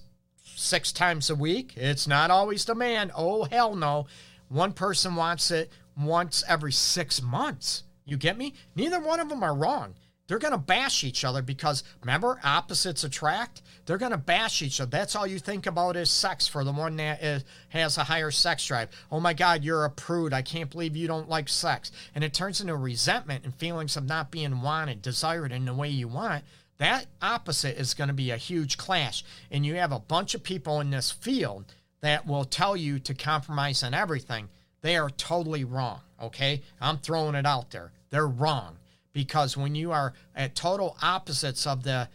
six 0.57 0.93
times 0.93 1.31
a 1.31 1.35
week. 1.35 1.75
It's 1.77 2.07
not 2.07 2.31
always 2.31 2.64
the 2.64 2.75
man. 2.75 3.11
Oh, 3.17 3.45
hell 3.45 3.75
no. 3.75 4.07
One 4.49 4.73
person 4.73 5.17
wants 5.17 5.51
it 5.51 5.71
once 5.97 6.45
every 6.49 6.73
six 6.73 7.23
months. 7.23 7.85
You 8.05 8.17
get 8.17 8.37
me? 8.37 8.55
Neither 8.75 9.01
one 9.01 9.21
of 9.21 9.29
them 9.29 9.43
are 9.43 9.55
wrong. 9.55 9.95
They're 10.27 10.38
going 10.38 10.53
to 10.53 10.59
bash 10.59 11.05
each 11.05 11.23
other 11.23 11.43
because 11.43 11.85
remember, 12.01 12.40
opposites 12.43 13.05
attract. 13.05 13.61
They're 13.85 13.99
going 13.99 14.12
to 14.12 14.19
bash 14.19 14.62
each 14.62 14.81
other. 14.81 14.90
That's 14.90 15.14
all 15.14 15.27
you 15.27 15.38
think 15.38 15.67
about 15.67 15.97
is 15.97 16.11
sex 16.11 16.47
for 16.47 16.64
the 16.64 16.73
one 16.73 16.97
that 16.97 17.23
is, 17.23 17.45
has 17.69 17.99
a 17.99 18.05
higher 18.05 18.31
sex 18.31 18.64
drive. 18.67 18.88
Oh 19.12 19.21
my 19.21 19.35
God, 19.35 19.64
you're 19.64 19.85
a 19.85 19.90
prude. 19.90 20.33
I 20.33 20.40
can't 20.40 20.71
believe 20.71 20.97
you 20.97 21.07
don't 21.07 21.29
like 21.29 21.51
sex. 21.51 21.93
And 22.14 22.25
it 22.25 22.33
turns 22.33 22.62
into 22.62 22.75
resentment 22.75 23.45
and 23.45 23.55
feelings 23.55 23.99
of 23.99 24.07
not 24.07 24.31
being 24.31 24.62
wanted, 24.62 25.03
desired 25.03 25.53
in 25.53 25.67
the 25.67 25.75
way 25.75 25.90
you 25.90 26.09
want 26.09 26.45
that 26.78 27.06
opposite 27.22 27.78
is 27.78 27.94
going 27.94 28.08
to 28.08 28.14
be 28.14 28.30
a 28.30 28.37
huge 28.37 28.76
clash. 28.76 29.24
And 29.50 29.64
you 29.64 29.74
have 29.76 29.92
a 29.92 30.00
bunch 30.00 30.34
of 30.34 30.42
people 30.42 30.80
in 30.80 30.90
this 30.90 31.10
field 31.10 31.72
that 32.00 32.26
will 32.26 32.44
tell 32.44 32.76
you 32.76 32.98
to 33.00 33.14
compromise 33.14 33.82
on 33.82 33.94
everything. 33.94 34.48
They 34.82 34.96
are 34.96 35.10
totally 35.10 35.64
wrong. 35.64 36.00
Okay. 36.20 36.62
I'm 36.80 36.98
throwing 36.98 37.34
it 37.34 37.46
out 37.46 37.70
there. 37.70 37.92
They're 38.10 38.26
wrong 38.26 38.76
because 39.12 39.56
when 39.56 39.74
you 39.74 39.92
are 39.92 40.12
at 40.34 40.54
total 40.54 40.96
opposites 41.00 41.66
of 41.66 41.84
the 41.84 42.08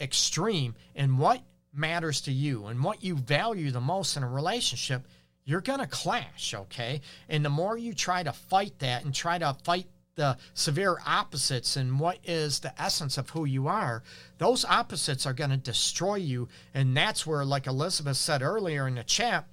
extreme 0.00 0.74
in 0.94 1.18
what 1.18 1.42
matters 1.72 2.22
to 2.22 2.32
you 2.32 2.66
and 2.66 2.82
what 2.82 3.04
you 3.04 3.14
value 3.14 3.70
the 3.70 3.80
most 3.80 4.16
in 4.16 4.22
a 4.22 4.28
relationship, 4.28 5.06
you're 5.44 5.60
going 5.60 5.78
to 5.78 5.86
clash. 5.86 6.54
Okay. 6.54 7.02
And 7.28 7.44
the 7.44 7.50
more 7.50 7.76
you 7.76 7.92
try 7.92 8.22
to 8.22 8.32
fight 8.32 8.78
that 8.80 9.04
and 9.04 9.14
try 9.14 9.38
to 9.38 9.56
fight 9.62 9.86
the 10.16 10.36
severe 10.54 10.96
opposites 11.06 11.76
and 11.76 12.00
what 12.00 12.18
is 12.24 12.60
the 12.60 12.80
essence 12.80 13.16
of 13.16 13.30
who 13.30 13.44
you 13.44 13.68
are, 13.68 14.02
those 14.38 14.64
opposites 14.64 15.24
are 15.26 15.32
going 15.32 15.50
to 15.50 15.56
destroy 15.56 16.16
you. 16.16 16.48
And 16.74 16.96
that's 16.96 17.26
where, 17.26 17.44
like 17.44 17.66
Elizabeth 17.66 18.16
said 18.16 18.42
earlier 18.42 18.88
in 18.88 18.96
the 18.96 19.04
chat, 19.04 19.46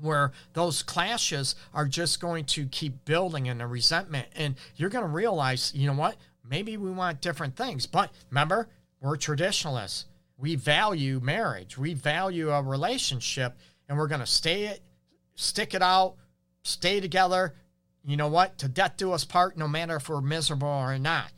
where 0.00 0.32
those 0.54 0.82
clashes 0.82 1.54
are 1.72 1.86
just 1.86 2.20
going 2.20 2.44
to 2.46 2.66
keep 2.66 3.04
building 3.04 3.48
and 3.48 3.60
the 3.60 3.66
resentment. 3.66 4.26
And 4.34 4.56
you're 4.76 4.90
going 4.90 5.04
to 5.04 5.10
realize, 5.10 5.72
you 5.74 5.86
know 5.86 5.94
what? 5.94 6.16
Maybe 6.48 6.76
we 6.76 6.90
want 6.90 7.20
different 7.20 7.56
things. 7.56 7.86
But 7.86 8.10
remember, 8.30 8.68
we're 9.00 9.16
traditionalists. 9.16 10.06
We 10.38 10.56
value 10.56 11.20
marriage, 11.22 11.78
we 11.78 11.94
value 11.94 12.50
a 12.50 12.60
relationship, 12.60 13.56
and 13.88 13.96
we're 13.96 14.08
going 14.08 14.22
to 14.22 14.26
stay 14.26 14.64
it, 14.64 14.82
stick 15.36 15.72
it 15.72 15.82
out, 15.82 16.16
stay 16.64 16.98
together. 16.98 17.54
You 18.04 18.16
know 18.16 18.28
what? 18.28 18.58
To 18.58 18.68
death 18.68 18.96
do 18.96 19.12
us 19.12 19.24
part, 19.24 19.56
no 19.56 19.68
matter 19.68 19.96
if 19.96 20.08
we're 20.08 20.20
miserable 20.20 20.68
or 20.68 20.98
not. 20.98 21.30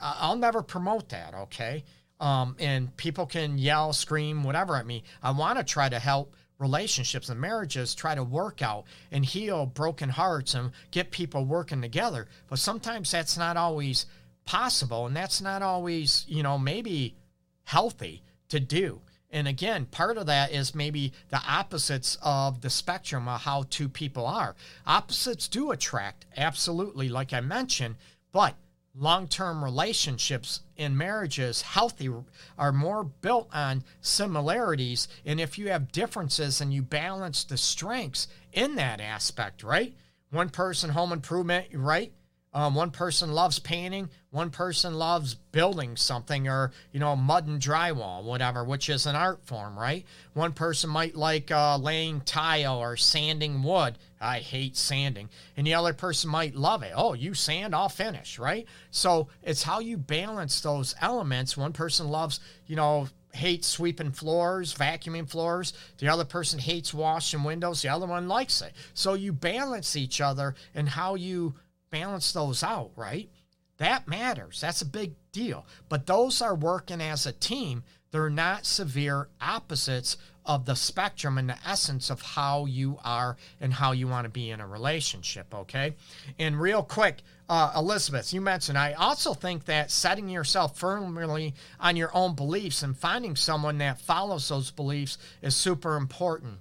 I'll 0.00 0.36
never 0.36 0.62
promote 0.62 1.10
that, 1.10 1.34
okay? 1.34 1.84
Um, 2.20 2.56
and 2.58 2.94
people 2.96 3.26
can 3.26 3.58
yell, 3.58 3.92
scream, 3.92 4.42
whatever 4.42 4.76
at 4.76 4.86
me. 4.86 5.04
I 5.22 5.30
want 5.30 5.58
to 5.58 5.64
try 5.64 5.88
to 5.88 5.98
help 5.98 6.34
relationships 6.58 7.28
and 7.28 7.40
marriages 7.40 7.94
try 7.94 8.14
to 8.14 8.22
work 8.22 8.62
out 8.62 8.84
and 9.10 9.24
heal 9.24 9.66
broken 9.66 10.08
hearts 10.08 10.54
and 10.54 10.70
get 10.90 11.10
people 11.10 11.44
working 11.44 11.82
together. 11.82 12.28
But 12.48 12.60
sometimes 12.60 13.10
that's 13.10 13.36
not 13.36 13.56
always 13.56 14.06
possible 14.44 15.06
and 15.06 15.16
that's 15.16 15.40
not 15.40 15.62
always, 15.62 16.24
you 16.28 16.42
know, 16.42 16.58
maybe 16.58 17.16
healthy 17.64 18.22
to 18.48 18.60
do. 18.60 19.00
And 19.32 19.48
again, 19.48 19.86
part 19.86 20.18
of 20.18 20.26
that 20.26 20.52
is 20.52 20.74
maybe 20.74 21.12
the 21.30 21.40
opposites 21.48 22.18
of 22.22 22.60
the 22.60 22.68
spectrum 22.68 23.26
of 23.28 23.40
how 23.40 23.64
two 23.70 23.88
people 23.88 24.26
are. 24.26 24.54
Opposites 24.86 25.48
do 25.48 25.72
attract, 25.72 26.26
absolutely, 26.36 27.08
like 27.08 27.32
I 27.32 27.40
mentioned, 27.40 27.96
but 28.30 28.56
long 28.94 29.26
term 29.26 29.64
relationships 29.64 30.60
in 30.76 30.96
marriages, 30.96 31.62
healthy, 31.62 32.10
are 32.58 32.72
more 32.72 33.04
built 33.04 33.48
on 33.54 33.84
similarities. 34.02 35.08
And 35.24 35.40
if 35.40 35.58
you 35.58 35.70
have 35.70 35.92
differences 35.92 36.60
and 36.60 36.72
you 36.74 36.82
balance 36.82 37.42
the 37.44 37.56
strengths 37.56 38.28
in 38.52 38.74
that 38.76 39.00
aspect, 39.00 39.62
right? 39.62 39.94
One 40.30 40.50
person, 40.50 40.90
home 40.90 41.12
improvement, 41.12 41.68
right? 41.72 42.12
Um, 42.54 42.74
one 42.74 42.90
person 42.90 43.32
loves 43.32 43.58
painting, 43.58 44.10
one 44.30 44.50
person 44.50 44.94
loves 44.94 45.34
building 45.34 45.96
something 45.96 46.48
or, 46.48 46.72
you 46.92 47.00
know, 47.00 47.16
mud 47.16 47.46
and 47.46 47.60
drywall, 47.60 48.24
whatever, 48.24 48.62
which 48.62 48.90
is 48.90 49.06
an 49.06 49.16
art 49.16 49.46
form, 49.46 49.78
right? 49.78 50.04
One 50.34 50.52
person 50.52 50.90
might 50.90 51.16
like 51.16 51.50
uh, 51.50 51.78
laying 51.78 52.20
tile 52.20 52.78
or 52.78 52.96
sanding 52.98 53.62
wood. 53.62 53.96
I 54.20 54.38
hate 54.40 54.76
sanding. 54.76 55.30
And 55.56 55.66
the 55.66 55.74
other 55.74 55.94
person 55.94 56.28
might 56.28 56.54
love 56.54 56.82
it. 56.82 56.92
Oh, 56.94 57.14
you 57.14 57.32
sand, 57.32 57.74
I'll 57.74 57.88
finish, 57.88 58.38
right? 58.38 58.66
So 58.90 59.28
it's 59.42 59.62
how 59.62 59.80
you 59.80 59.96
balance 59.96 60.60
those 60.60 60.94
elements. 61.00 61.56
One 61.56 61.72
person 61.72 62.08
loves, 62.08 62.38
you 62.66 62.76
know, 62.76 63.08
hates 63.32 63.66
sweeping 63.66 64.12
floors, 64.12 64.74
vacuuming 64.74 65.28
floors. 65.28 65.72
The 65.98 66.08
other 66.08 66.26
person 66.26 66.58
hates 66.58 66.92
washing 66.92 67.44
windows. 67.44 67.80
The 67.80 67.88
other 67.88 68.06
one 68.06 68.28
likes 68.28 68.60
it. 68.60 68.74
So 68.92 69.14
you 69.14 69.32
balance 69.32 69.96
each 69.96 70.20
other 70.20 70.54
and 70.74 70.88
how 70.90 71.14
you 71.14 71.54
balance 71.92 72.32
those 72.32 72.64
out, 72.64 72.90
right? 72.96 73.30
That 73.76 74.08
matters. 74.08 74.60
That's 74.60 74.82
a 74.82 74.86
big 74.86 75.14
deal. 75.30 75.64
But 75.88 76.06
those 76.06 76.42
are 76.42 76.54
working 76.54 77.00
as 77.00 77.26
a 77.26 77.32
team. 77.32 77.84
They're 78.10 78.30
not 78.30 78.66
severe 78.66 79.28
opposites 79.40 80.16
of 80.44 80.64
the 80.64 80.74
spectrum 80.74 81.38
and 81.38 81.48
the 81.48 81.58
essence 81.66 82.10
of 82.10 82.20
how 82.20 82.66
you 82.66 82.98
are 83.04 83.36
and 83.60 83.72
how 83.72 83.92
you 83.92 84.08
want 84.08 84.24
to 84.24 84.30
be 84.30 84.50
in 84.50 84.60
a 84.60 84.66
relationship, 84.66 85.54
okay? 85.54 85.94
And 86.38 86.60
real 86.60 86.82
quick, 86.82 87.22
uh, 87.48 87.72
Elizabeth, 87.76 88.32
you 88.32 88.40
mentioned, 88.40 88.76
I 88.76 88.92
also 88.94 89.34
think 89.34 89.66
that 89.66 89.90
setting 89.90 90.28
yourself 90.28 90.76
firmly 90.76 91.54
on 91.78 91.96
your 91.96 92.10
own 92.14 92.34
beliefs 92.34 92.82
and 92.82 92.96
finding 92.96 93.36
someone 93.36 93.78
that 93.78 94.00
follows 94.00 94.48
those 94.48 94.70
beliefs 94.70 95.16
is 95.42 95.54
super 95.54 95.96
important. 95.96 96.58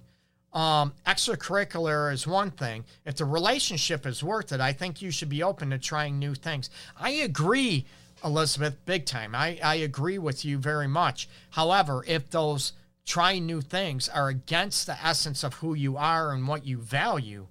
Um, 0.53 0.93
extracurricular 1.07 2.11
is 2.11 2.27
one 2.27 2.51
thing. 2.51 2.83
If 3.05 3.15
the 3.15 3.25
relationship 3.25 4.05
is 4.05 4.23
worth 4.23 4.51
it, 4.51 4.59
I 4.59 4.73
think 4.73 5.01
you 5.01 5.11
should 5.11 5.29
be 5.29 5.43
open 5.43 5.69
to 5.69 5.77
trying 5.77 6.19
new 6.19 6.35
things. 6.35 6.69
I 6.99 7.11
agree, 7.11 7.85
Elizabeth, 8.23 8.85
big 8.85 9.05
time. 9.05 9.33
I, 9.33 9.59
I 9.63 9.75
agree 9.75 10.17
with 10.17 10.43
you 10.43 10.57
very 10.57 10.87
much. 10.87 11.29
However, 11.51 12.03
if 12.05 12.29
those 12.29 12.73
trying 13.05 13.45
new 13.45 13.61
things 13.61 14.09
are 14.09 14.27
against 14.29 14.87
the 14.87 15.05
essence 15.05 15.43
of 15.43 15.55
who 15.55 15.73
you 15.73 15.97
are 15.97 16.33
and 16.33 16.47
what 16.47 16.65
you 16.65 16.77
value 16.77 17.47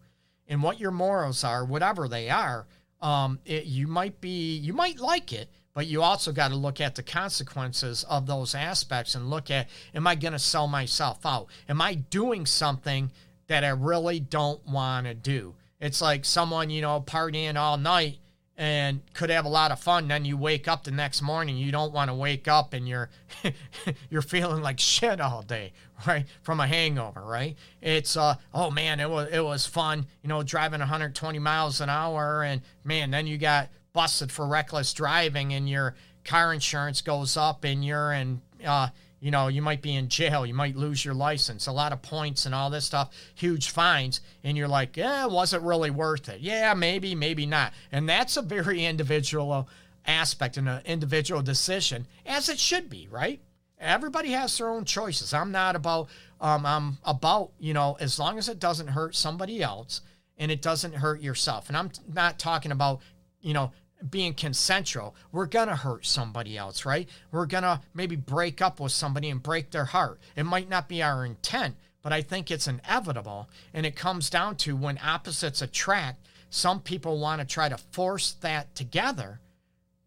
and 0.46 0.62
what 0.62 0.78
your 0.78 0.90
morals 0.90 1.42
are, 1.42 1.64
whatever 1.64 2.06
they 2.06 2.28
are, 2.28 2.66
um, 3.00 3.38
it, 3.46 3.64
you 3.64 3.86
might 3.86 4.20
be, 4.20 4.56
you 4.56 4.74
might 4.74 5.00
like 5.00 5.32
it, 5.32 5.48
but 5.80 5.86
you 5.86 6.02
also 6.02 6.30
got 6.30 6.48
to 6.48 6.56
look 6.56 6.78
at 6.78 6.94
the 6.94 7.02
consequences 7.02 8.04
of 8.04 8.26
those 8.26 8.54
aspects 8.54 9.14
and 9.14 9.30
look 9.30 9.50
at 9.50 9.66
am 9.94 10.06
I 10.06 10.14
going 10.14 10.34
to 10.34 10.38
sell 10.38 10.68
myself 10.68 11.24
out? 11.24 11.46
Am 11.70 11.80
I 11.80 11.94
doing 11.94 12.44
something 12.44 13.10
that 13.46 13.64
I 13.64 13.70
really 13.70 14.20
don't 14.20 14.62
want 14.66 15.06
to 15.06 15.14
do? 15.14 15.54
It's 15.80 16.02
like 16.02 16.26
someone, 16.26 16.68
you 16.68 16.82
know, 16.82 17.00
partying 17.00 17.56
all 17.56 17.78
night 17.78 18.18
and 18.58 19.00
could 19.14 19.30
have 19.30 19.46
a 19.46 19.48
lot 19.48 19.72
of 19.72 19.80
fun 19.80 20.06
then 20.06 20.26
you 20.26 20.36
wake 20.36 20.68
up 20.68 20.84
the 20.84 20.90
next 20.90 21.22
morning 21.22 21.56
you 21.56 21.72
don't 21.72 21.94
want 21.94 22.10
to 22.10 22.14
wake 22.14 22.46
up 22.46 22.74
and 22.74 22.86
you're 22.86 23.08
you're 24.10 24.20
feeling 24.20 24.62
like 24.62 24.78
shit 24.78 25.18
all 25.18 25.40
day 25.40 25.72
right 26.06 26.26
from 26.42 26.60
a 26.60 26.66
hangover 26.66 27.22
right 27.22 27.56
it's 27.80 28.18
uh 28.18 28.34
oh 28.52 28.70
man 28.70 29.00
it 29.00 29.08
was 29.08 29.30
it 29.32 29.42
was 29.42 29.64
fun 29.64 30.04
you 30.22 30.28
know 30.28 30.42
driving 30.42 30.80
120 30.80 31.38
miles 31.38 31.80
an 31.80 31.88
hour 31.88 32.42
and 32.42 32.60
man 32.84 33.10
then 33.10 33.26
you 33.26 33.38
got 33.38 33.70
busted 33.92 34.30
for 34.30 34.46
reckless 34.46 34.92
driving 34.92 35.52
and 35.52 35.68
your 35.68 35.94
car 36.24 36.52
insurance 36.52 37.02
goes 37.02 37.36
up 37.36 37.64
and 37.64 37.84
you're 37.84 38.12
in, 38.12 38.40
uh, 38.64 38.88
you 39.20 39.30
know, 39.30 39.48
you 39.48 39.60
might 39.62 39.82
be 39.82 39.94
in 39.94 40.08
jail, 40.08 40.46
you 40.46 40.54
might 40.54 40.76
lose 40.76 41.04
your 41.04 41.14
license, 41.14 41.66
a 41.66 41.72
lot 41.72 41.92
of 41.92 42.00
points 42.02 42.46
and 42.46 42.54
all 42.54 42.70
this 42.70 42.84
stuff, 42.84 43.10
huge 43.34 43.70
fines, 43.70 44.20
and 44.42 44.56
you're 44.56 44.68
like, 44.68 44.96
yeah, 44.96 45.26
was 45.26 45.52
it 45.52 45.60
really 45.60 45.90
worth 45.90 46.28
it? 46.28 46.40
Yeah, 46.40 46.72
maybe, 46.74 47.14
maybe 47.14 47.46
not. 47.46 47.72
And 47.92 48.08
that's 48.08 48.36
a 48.36 48.42
very 48.42 48.84
individual 48.84 49.68
aspect 50.06 50.56
and 50.56 50.68
an 50.68 50.82
individual 50.86 51.42
decision, 51.42 52.06
as 52.24 52.48
it 52.48 52.58
should 52.58 52.88
be, 52.88 53.08
right? 53.10 53.40
Everybody 53.78 54.30
has 54.30 54.56
their 54.56 54.68
own 54.68 54.84
choices. 54.84 55.32
I'm 55.34 55.52
not 55.52 55.76
about, 55.76 56.08
um, 56.40 56.64
I'm 56.64 56.98
about, 57.04 57.52
you 57.58 57.74
know, 57.74 57.96
as 58.00 58.18
long 58.18 58.38
as 58.38 58.48
it 58.48 58.58
doesn't 58.58 58.88
hurt 58.88 59.14
somebody 59.14 59.62
else 59.62 60.02
and 60.38 60.50
it 60.50 60.62
doesn't 60.62 60.94
hurt 60.94 61.20
yourself. 61.20 61.68
And 61.68 61.76
I'm 61.76 61.90
not 62.12 62.38
talking 62.38 62.72
about, 62.72 63.00
you 63.40 63.54
know, 63.54 63.72
being 64.08 64.34
consensual, 64.34 65.14
we're 65.30 65.46
gonna 65.46 65.76
hurt 65.76 66.06
somebody 66.06 66.56
else, 66.56 66.84
right? 66.84 67.08
We're 67.30 67.46
gonna 67.46 67.82
maybe 67.94 68.16
break 68.16 68.62
up 68.62 68.80
with 68.80 68.92
somebody 68.92 69.28
and 69.28 69.42
break 69.42 69.70
their 69.70 69.84
heart. 69.84 70.20
It 70.36 70.44
might 70.44 70.68
not 70.68 70.88
be 70.88 71.02
our 71.02 71.24
intent, 71.24 71.76
but 72.02 72.12
I 72.12 72.22
think 72.22 72.50
it's 72.50 72.66
inevitable. 72.66 73.50
And 73.74 73.84
it 73.84 73.96
comes 73.96 74.30
down 74.30 74.56
to 74.56 74.76
when 74.76 74.98
opposites 75.04 75.60
attract, 75.60 76.26
some 76.48 76.80
people 76.80 77.18
want 77.18 77.40
to 77.40 77.46
try 77.46 77.68
to 77.68 77.76
force 77.76 78.32
that 78.40 78.74
together 78.74 79.40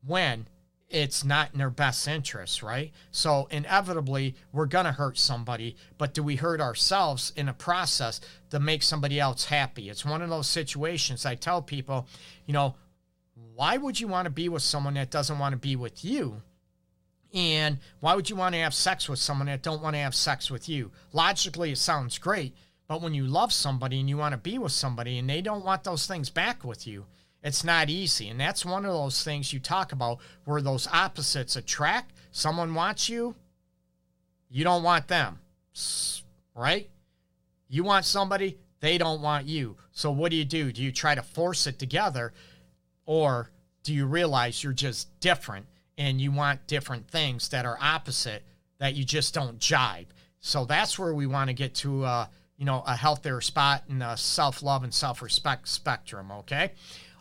when 0.06 0.48
it's 0.90 1.24
not 1.24 1.52
in 1.54 1.58
their 1.58 1.72
best 1.72 2.08
interest, 2.08 2.62
right? 2.62 2.92
So 3.10 3.48
inevitably, 3.50 4.36
we're 4.52 4.68
going 4.68 4.86
to 4.86 4.92
hurt 4.92 5.18
somebody, 5.18 5.76
but 5.98 6.14
do 6.14 6.22
we 6.22 6.36
hurt 6.36 6.62
ourselves 6.62 7.34
in 7.36 7.50
a 7.50 7.54
process 7.54 8.22
to 8.52 8.60
make 8.60 8.84
somebody 8.84 9.20
else 9.20 9.46
happy? 9.46 9.90
It's 9.90 10.06
one 10.06 10.22
of 10.22 10.30
those 10.30 10.48
situations 10.48 11.26
I 11.26 11.34
tell 11.34 11.64
people, 11.64 12.08
you 12.46 12.54
know, 12.54 12.76
why 13.56 13.78
would 13.78 14.00
you 14.00 14.08
want 14.08 14.26
to 14.26 14.32
be 14.32 14.50
with 14.50 14.64
someone 14.64 14.96
that 14.96 15.12
doesn't 15.12 15.40
want 15.40 15.54
to 15.54 15.58
be 15.58 15.76
with 15.76 16.04
you? 16.04 16.42
And 17.34 17.80
why 18.00 18.16
would 18.16 18.30
you 18.30 18.36
want 18.36 18.54
to 18.56 18.62
have 18.62 18.74
sex 18.74 19.10
with 19.10 19.20
someone 19.20 19.48
that 19.48 19.64
don't 19.64 19.82
want 19.82 19.96
to 19.96 20.02
have 20.02 20.16
sex 20.16 20.52
with 20.52 20.70
you? 20.70 20.92
Logically, 21.14 21.72
it 21.72 21.78
sounds 21.78 22.18
great, 22.18 22.56
but 22.88 23.02
when 23.02 23.14
you 23.14 23.26
love 23.26 23.52
somebody 23.52 24.00
and 24.00 24.08
you 24.08 24.18
want 24.18 24.34
to 24.34 24.38
be 24.38 24.58
with 24.58 24.72
somebody 24.72 25.18
and 25.18 25.30
they 25.30 25.42
don't 25.42 25.66
want 25.66 25.84
those 25.84 26.06
things 26.06 26.30
back 26.30 26.64
with 26.64 26.86
you, 26.86 27.06
it's 27.44 27.64
not 27.64 27.90
easy. 27.90 28.30
And 28.30 28.40
that's 28.40 28.66
one 28.66 28.86
of 28.86 28.94
those 28.94 29.24
things 29.24 29.52
you 29.52 29.60
talk 29.60 29.92
about 29.92 30.20
where 30.46 30.62
those 30.62 30.88
opposites 30.88 31.56
attract. 31.56 32.14
Someone 32.32 32.74
wants 32.74 33.10
you, 33.10 33.36
you 34.50 34.64
don't 34.64 34.84
want 34.84 35.08
them, 35.08 35.40
right? 36.56 36.90
You 37.68 37.84
want 37.84 38.06
somebody, 38.06 38.58
they 38.80 38.98
don't 38.98 39.22
want 39.22 39.48
you. 39.48 39.78
So 39.92 40.12
what 40.12 40.30
do 40.30 40.38
you 40.38 40.46
do? 40.46 40.72
Do 40.72 40.84
you 40.84 40.92
try 40.92 41.16
to 41.16 41.24
force 41.24 41.68
it 41.68 41.80
together? 41.80 42.34
Or 43.06 43.50
do 43.84 43.94
you 43.94 44.06
realize 44.06 44.64
you're 44.64 44.72
just 44.74 45.20
different 45.20 45.66
and 45.98 46.22
you 46.22 46.32
want 46.32 46.68
different 46.68 47.10
things 47.10 47.50
that 47.50 47.66
are 47.66 47.78
opposite 47.82 48.44
that 48.80 48.94
you 48.96 49.04
just 49.04 49.34
don't 49.34 49.60
jibe? 49.60 50.08
So 50.40 50.64
that's 50.66 51.00
where 51.00 51.14
we 51.14 51.28
want 51.28 51.50
to 51.50 51.54
get 51.54 51.76
to, 51.76 52.04
uh, 52.04 52.28
you 52.58 52.66
know, 52.66 52.84
a 52.86 52.96
healthier 52.96 53.42
spot 53.42 53.84
in 53.90 54.00
the 54.00 54.16
self 54.16 54.64
love 54.64 54.84
and 54.84 54.94
self 54.94 55.22
respect 55.22 55.68
spectrum. 55.68 56.32
Okay. 56.32 56.72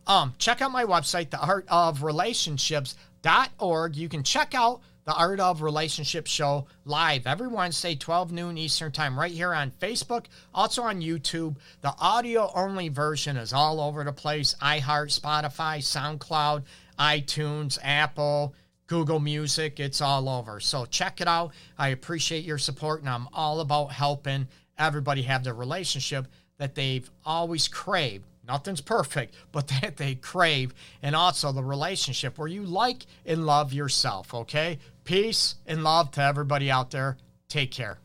Um, 0.06 0.34
check 0.38 0.60
out 0.60 0.70
my 0.72 0.84
website, 0.84 1.28
theartofrelationships.org. 1.28 3.96
You 3.96 4.08
can 4.08 4.24
check 4.24 4.52
out 4.54 4.80
the 5.04 5.14
Art 5.14 5.40
of 5.40 5.62
Relationship 5.62 6.26
show 6.26 6.66
live 6.84 7.26
every 7.26 7.48
Wednesday, 7.48 7.94
12 7.94 8.32
noon 8.32 8.56
Eastern 8.56 8.92
Time, 8.92 9.18
right 9.18 9.32
here 9.32 9.52
on 9.52 9.70
Facebook, 9.70 10.26
also 10.54 10.82
on 10.82 11.00
YouTube. 11.00 11.56
The 11.80 11.94
audio 11.98 12.50
only 12.54 12.88
version 12.88 13.36
is 13.36 13.52
all 13.52 13.80
over 13.80 14.04
the 14.04 14.12
place 14.12 14.54
iHeart, 14.62 15.18
Spotify, 15.18 15.78
SoundCloud, 15.78 16.64
iTunes, 16.98 17.78
Apple. 17.82 18.54
Google 18.88 19.20
Music, 19.20 19.80
it's 19.80 20.02
all 20.02 20.28
over. 20.28 20.60
So 20.60 20.84
check 20.84 21.22
it 21.22 21.28
out. 21.28 21.52
I 21.78 21.88
appreciate 21.88 22.44
your 22.44 22.58
support, 22.58 23.00
and 23.00 23.08
I'm 23.08 23.26
all 23.32 23.60
about 23.60 23.90
helping 23.90 24.48
everybody 24.76 25.22
have 25.22 25.44
the 25.44 25.54
relationship 25.54 26.26
that 26.58 26.74
they've 26.74 27.10
always 27.24 27.68
craved. 27.68 28.26
Nothing's 28.46 28.80
perfect, 28.80 29.34
but 29.52 29.68
that 29.68 29.96
they 29.96 30.16
crave, 30.16 30.74
and 31.02 31.16
also 31.16 31.52
the 31.52 31.64
relationship 31.64 32.38
where 32.38 32.48
you 32.48 32.64
like 32.64 33.06
and 33.24 33.46
love 33.46 33.72
yourself, 33.72 34.34
okay? 34.34 34.78
Peace 35.04 35.56
and 35.66 35.82
love 35.82 36.10
to 36.12 36.22
everybody 36.22 36.70
out 36.70 36.90
there. 36.90 37.16
Take 37.48 37.70
care. 37.70 37.98